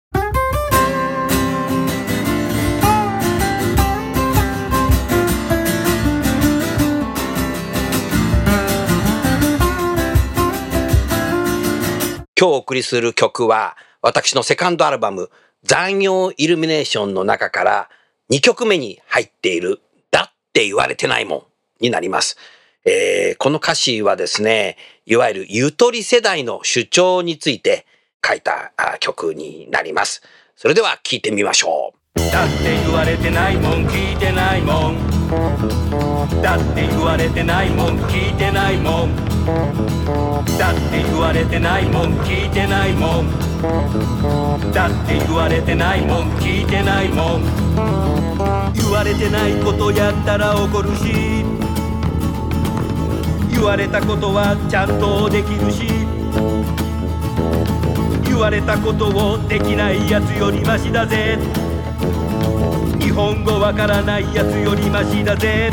[12.39, 15.29] 今日お送りする曲は、私のセカンドアルバム、
[15.63, 17.89] 残業イルミネーションの中から
[18.31, 21.43] 2曲目に入っている、だって言われてないもん
[21.81, 22.37] になります。
[22.85, 27.85] えーこの歌詞はですね、いわゆるゆとり世代の主張について
[28.25, 28.71] 書いた
[29.01, 30.21] 曲になります。
[30.55, 32.01] それでは聴いてみましょう。
[32.31, 34.97] だって言われてないもん聞いてないもん
[36.41, 39.15] だって言われてないもん聞いてないもん
[40.57, 48.10] だって言われてないもん聞いてないもんだって言われてないもん聞いてないもん
[48.73, 51.43] 言われてないことやったら怒るし。
[53.51, 55.87] 言われたことはちゃんとできるし。
[58.25, 61.37] 言われたことをできないやつよりマシだぜ。
[62.99, 65.71] 日本語わからないやつよりマシだぜ。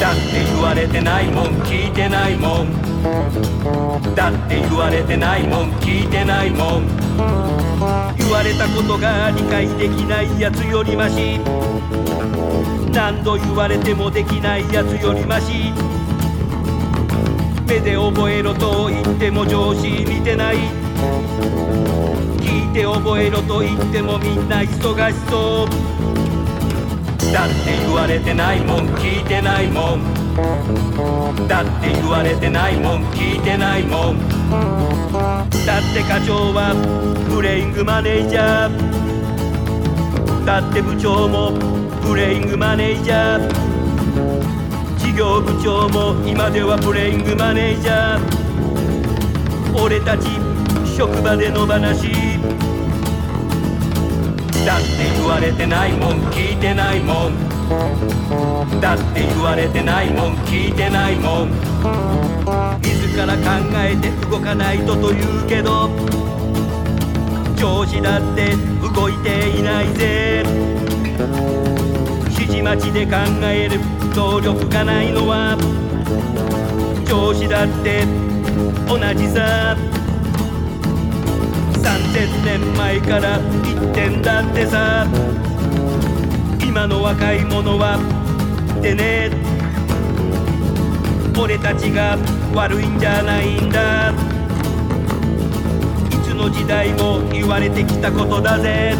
[0.00, 4.14] だって言われてないもん聞いてないもん。
[4.14, 7.49] だって言われてないもん聞いてないもん。
[8.18, 11.38] 言われたことが理解できないやつよりマシ。
[12.92, 15.72] 何度言われてもできないやつよりマシ。
[17.66, 20.56] 目で覚えろと言っても上司見てない。
[22.40, 25.68] 聞いて覚えろと言ってもみんな忙しそう。
[27.32, 28.88] だって言われてないもん。
[28.96, 31.46] 聞いてないもん。
[31.46, 33.04] だって言われてないもん。
[33.12, 34.29] 聞いてないもん。
[34.50, 36.74] だって課長は
[37.32, 41.52] プレイングマネージャーだって部長も
[42.02, 48.40] プレイングマネージャー事業部長も今ではプレイングマネージャー。
[49.82, 50.26] 俺たち
[50.96, 52.10] 職場での話
[54.66, 54.86] だって
[55.16, 57.38] 言われてないもん聞いてないもん。
[58.80, 61.52] だって言われてないもん聞いてないもん。
[63.10, 63.42] 自ら考
[63.74, 65.90] えて動かないとと言うけど
[67.56, 68.54] 上司だって
[68.94, 70.44] 動いていないぜ。
[72.30, 73.80] 指示待ちで考える
[74.14, 75.58] 能力がないのは
[77.04, 78.06] 上司だって
[78.86, 79.76] 同じさ。
[81.72, 85.06] 3000年前から言ってんだってさ。
[86.64, 87.98] 今の若い者は
[88.78, 89.30] ってね。
[91.36, 92.16] 俺たちが
[92.52, 94.10] 悪いんじゃないんだ。
[94.10, 94.14] い
[96.24, 98.96] つの時代も言われてきたことだぜ。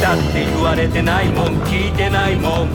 [0.00, 2.70] だって言われてないもん聞いてないもん。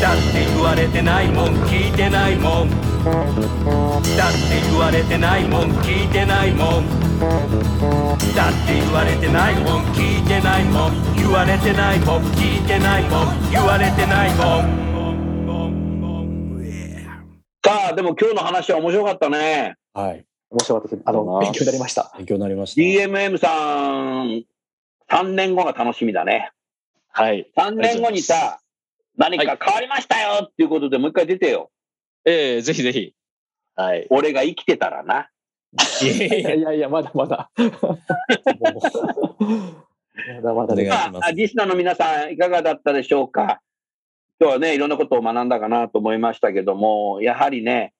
[0.00, 2.70] だって言われてないもん聞いてないもん。
[2.70, 6.86] だって言われてないもん聞いてないもん。
[8.34, 11.14] だって言われてないもん聞いてないもん。
[11.14, 13.50] 言われてないもん聞いてないもん。
[13.50, 14.85] 言われてないもん。
[17.96, 19.74] でも今日の話は面白かったね。
[19.92, 20.24] はい。
[20.50, 21.04] 面白かったです。
[21.04, 22.12] あの、勉強になりました。
[22.16, 22.80] 勉強になりました。
[22.80, 24.44] DMM さん、
[25.10, 26.52] 3年後が楽しみだね。
[27.08, 27.50] はい。
[27.56, 28.60] 3年後にさ、
[29.16, 31.70] 何か変わりましたよっていうことでもう一回出てよ。
[32.24, 33.14] ええぜひぜひ。
[33.74, 34.06] はい。
[34.10, 35.28] 俺が生きてたらな。
[36.02, 37.50] いやいやいやまだまだ。
[40.34, 43.60] まだまだですお願いしますあリスナーの皆さん、いかがだったでしょうか？
[44.38, 47.94] 今日はね、いろんなことを学んだかなと思いましたけども、やはりね、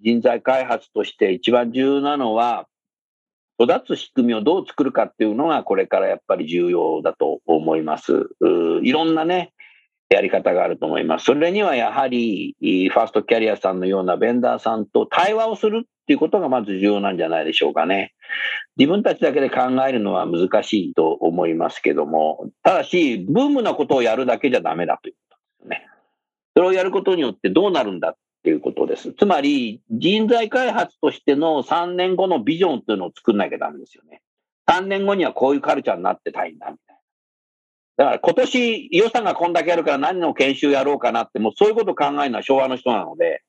[0.00, 2.66] 人材開発として一番重要なのは、
[3.60, 8.30] 育つ仕組みをどう作るかっていうのがこれからやっぱり重要だと思います。
[8.82, 9.52] いろんなね、
[10.08, 11.26] やり方があると思います。
[11.26, 18.14] それにはやはり、ファーストキャリアさんのようなベンダーさんと対話をするっていうことがまず重要なんじゃないでしょうかね。
[18.78, 25.14] 自分たちだけで考えるのは難しいと思いますけども、ただし、ブームなことをやるだけじゃダメだという。
[26.56, 29.12] それをやることによってどうなるんだっていうことです。
[29.12, 34.22] つまり、人材開発としての3年後のビジョンというのを作んなきゃダメですよね。
[34.66, 37.00] 3年後にはこういうカルチャーになってたいんだみたいな。
[37.98, 43.42] だから今年予算がこんだけあるから何の研修やろうかなって、もうそういうことを考えるのは昭和の人なので、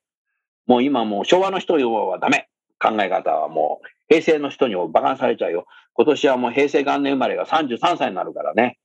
[0.66, 2.50] もう今もう昭和の人はダメ。
[2.80, 5.66] 考え方はもう平成の人にも馬鹿にされちゃうよ。
[5.94, 8.78] 今年はもう平成元年生まれが33歳になるからね。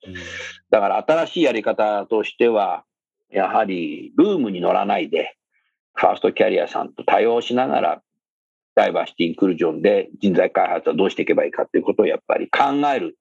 [0.70, 2.84] だから新しいやり方としては、
[3.32, 5.36] やはりブームに乗らないで、
[5.94, 8.02] ファーストキャリアさんと対応しながら、
[8.74, 13.18] ダイバーシティインクルージョンで人材開発はどうしていけばいいかっていうことをやっぱり考える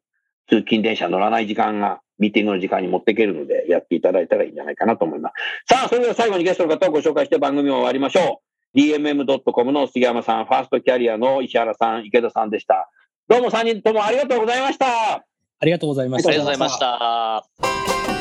[0.47, 5.31] 通勤電車乗らない時間がミーティングの時間に持っていけるので、やっていただいたらいいんじゃないかなと思いま
[5.67, 5.73] す。
[5.73, 8.41] さあ、それでは最後にゲストの方をご紹介して番組を終わりましょ
[8.75, 8.79] う。
[8.79, 12.89] dmm.com の杉山さん、ファーストキャリアの石原さん、池田さんでした。
[13.27, 15.15] どうも3人ともありがとうございました。
[15.15, 16.29] ありがとうございました。
[16.29, 18.20] ありがとうございました。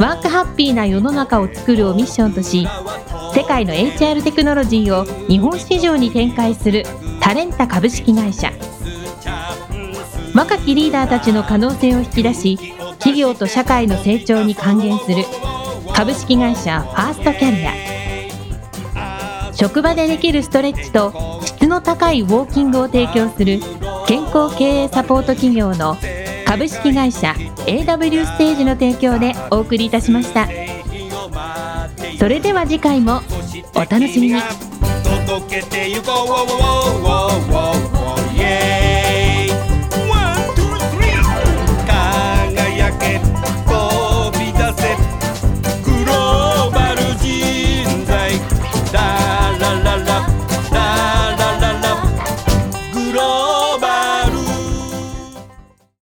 [0.00, 2.66] ワークハッピーな世の中を作るをミッションとし
[3.34, 6.84] 世界の HR テクノロジーを日本市場に展開する
[7.20, 8.52] タレンタ株式会社。
[10.34, 12.58] 若きリーダーたちの可能性を引き出し
[12.98, 15.24] 企業と社会の成長に還元する
[15.94, 17.72] 株式会社ファーストキャリア。
[19.54, 23.60] 職場でできるストレッチと質の高いウォーキングを提供する
[24.08, 25.96] 健康経営サポート企業の
[26.44, 27.34] 株式会社
[27.66, 30.48] AW ステージの提供でお送りいたしました。
[32.18, 33.20] それでは次回も
[33.74, 34.40] お楽しみに。
[35.26, 36.44] 届けてゆこう。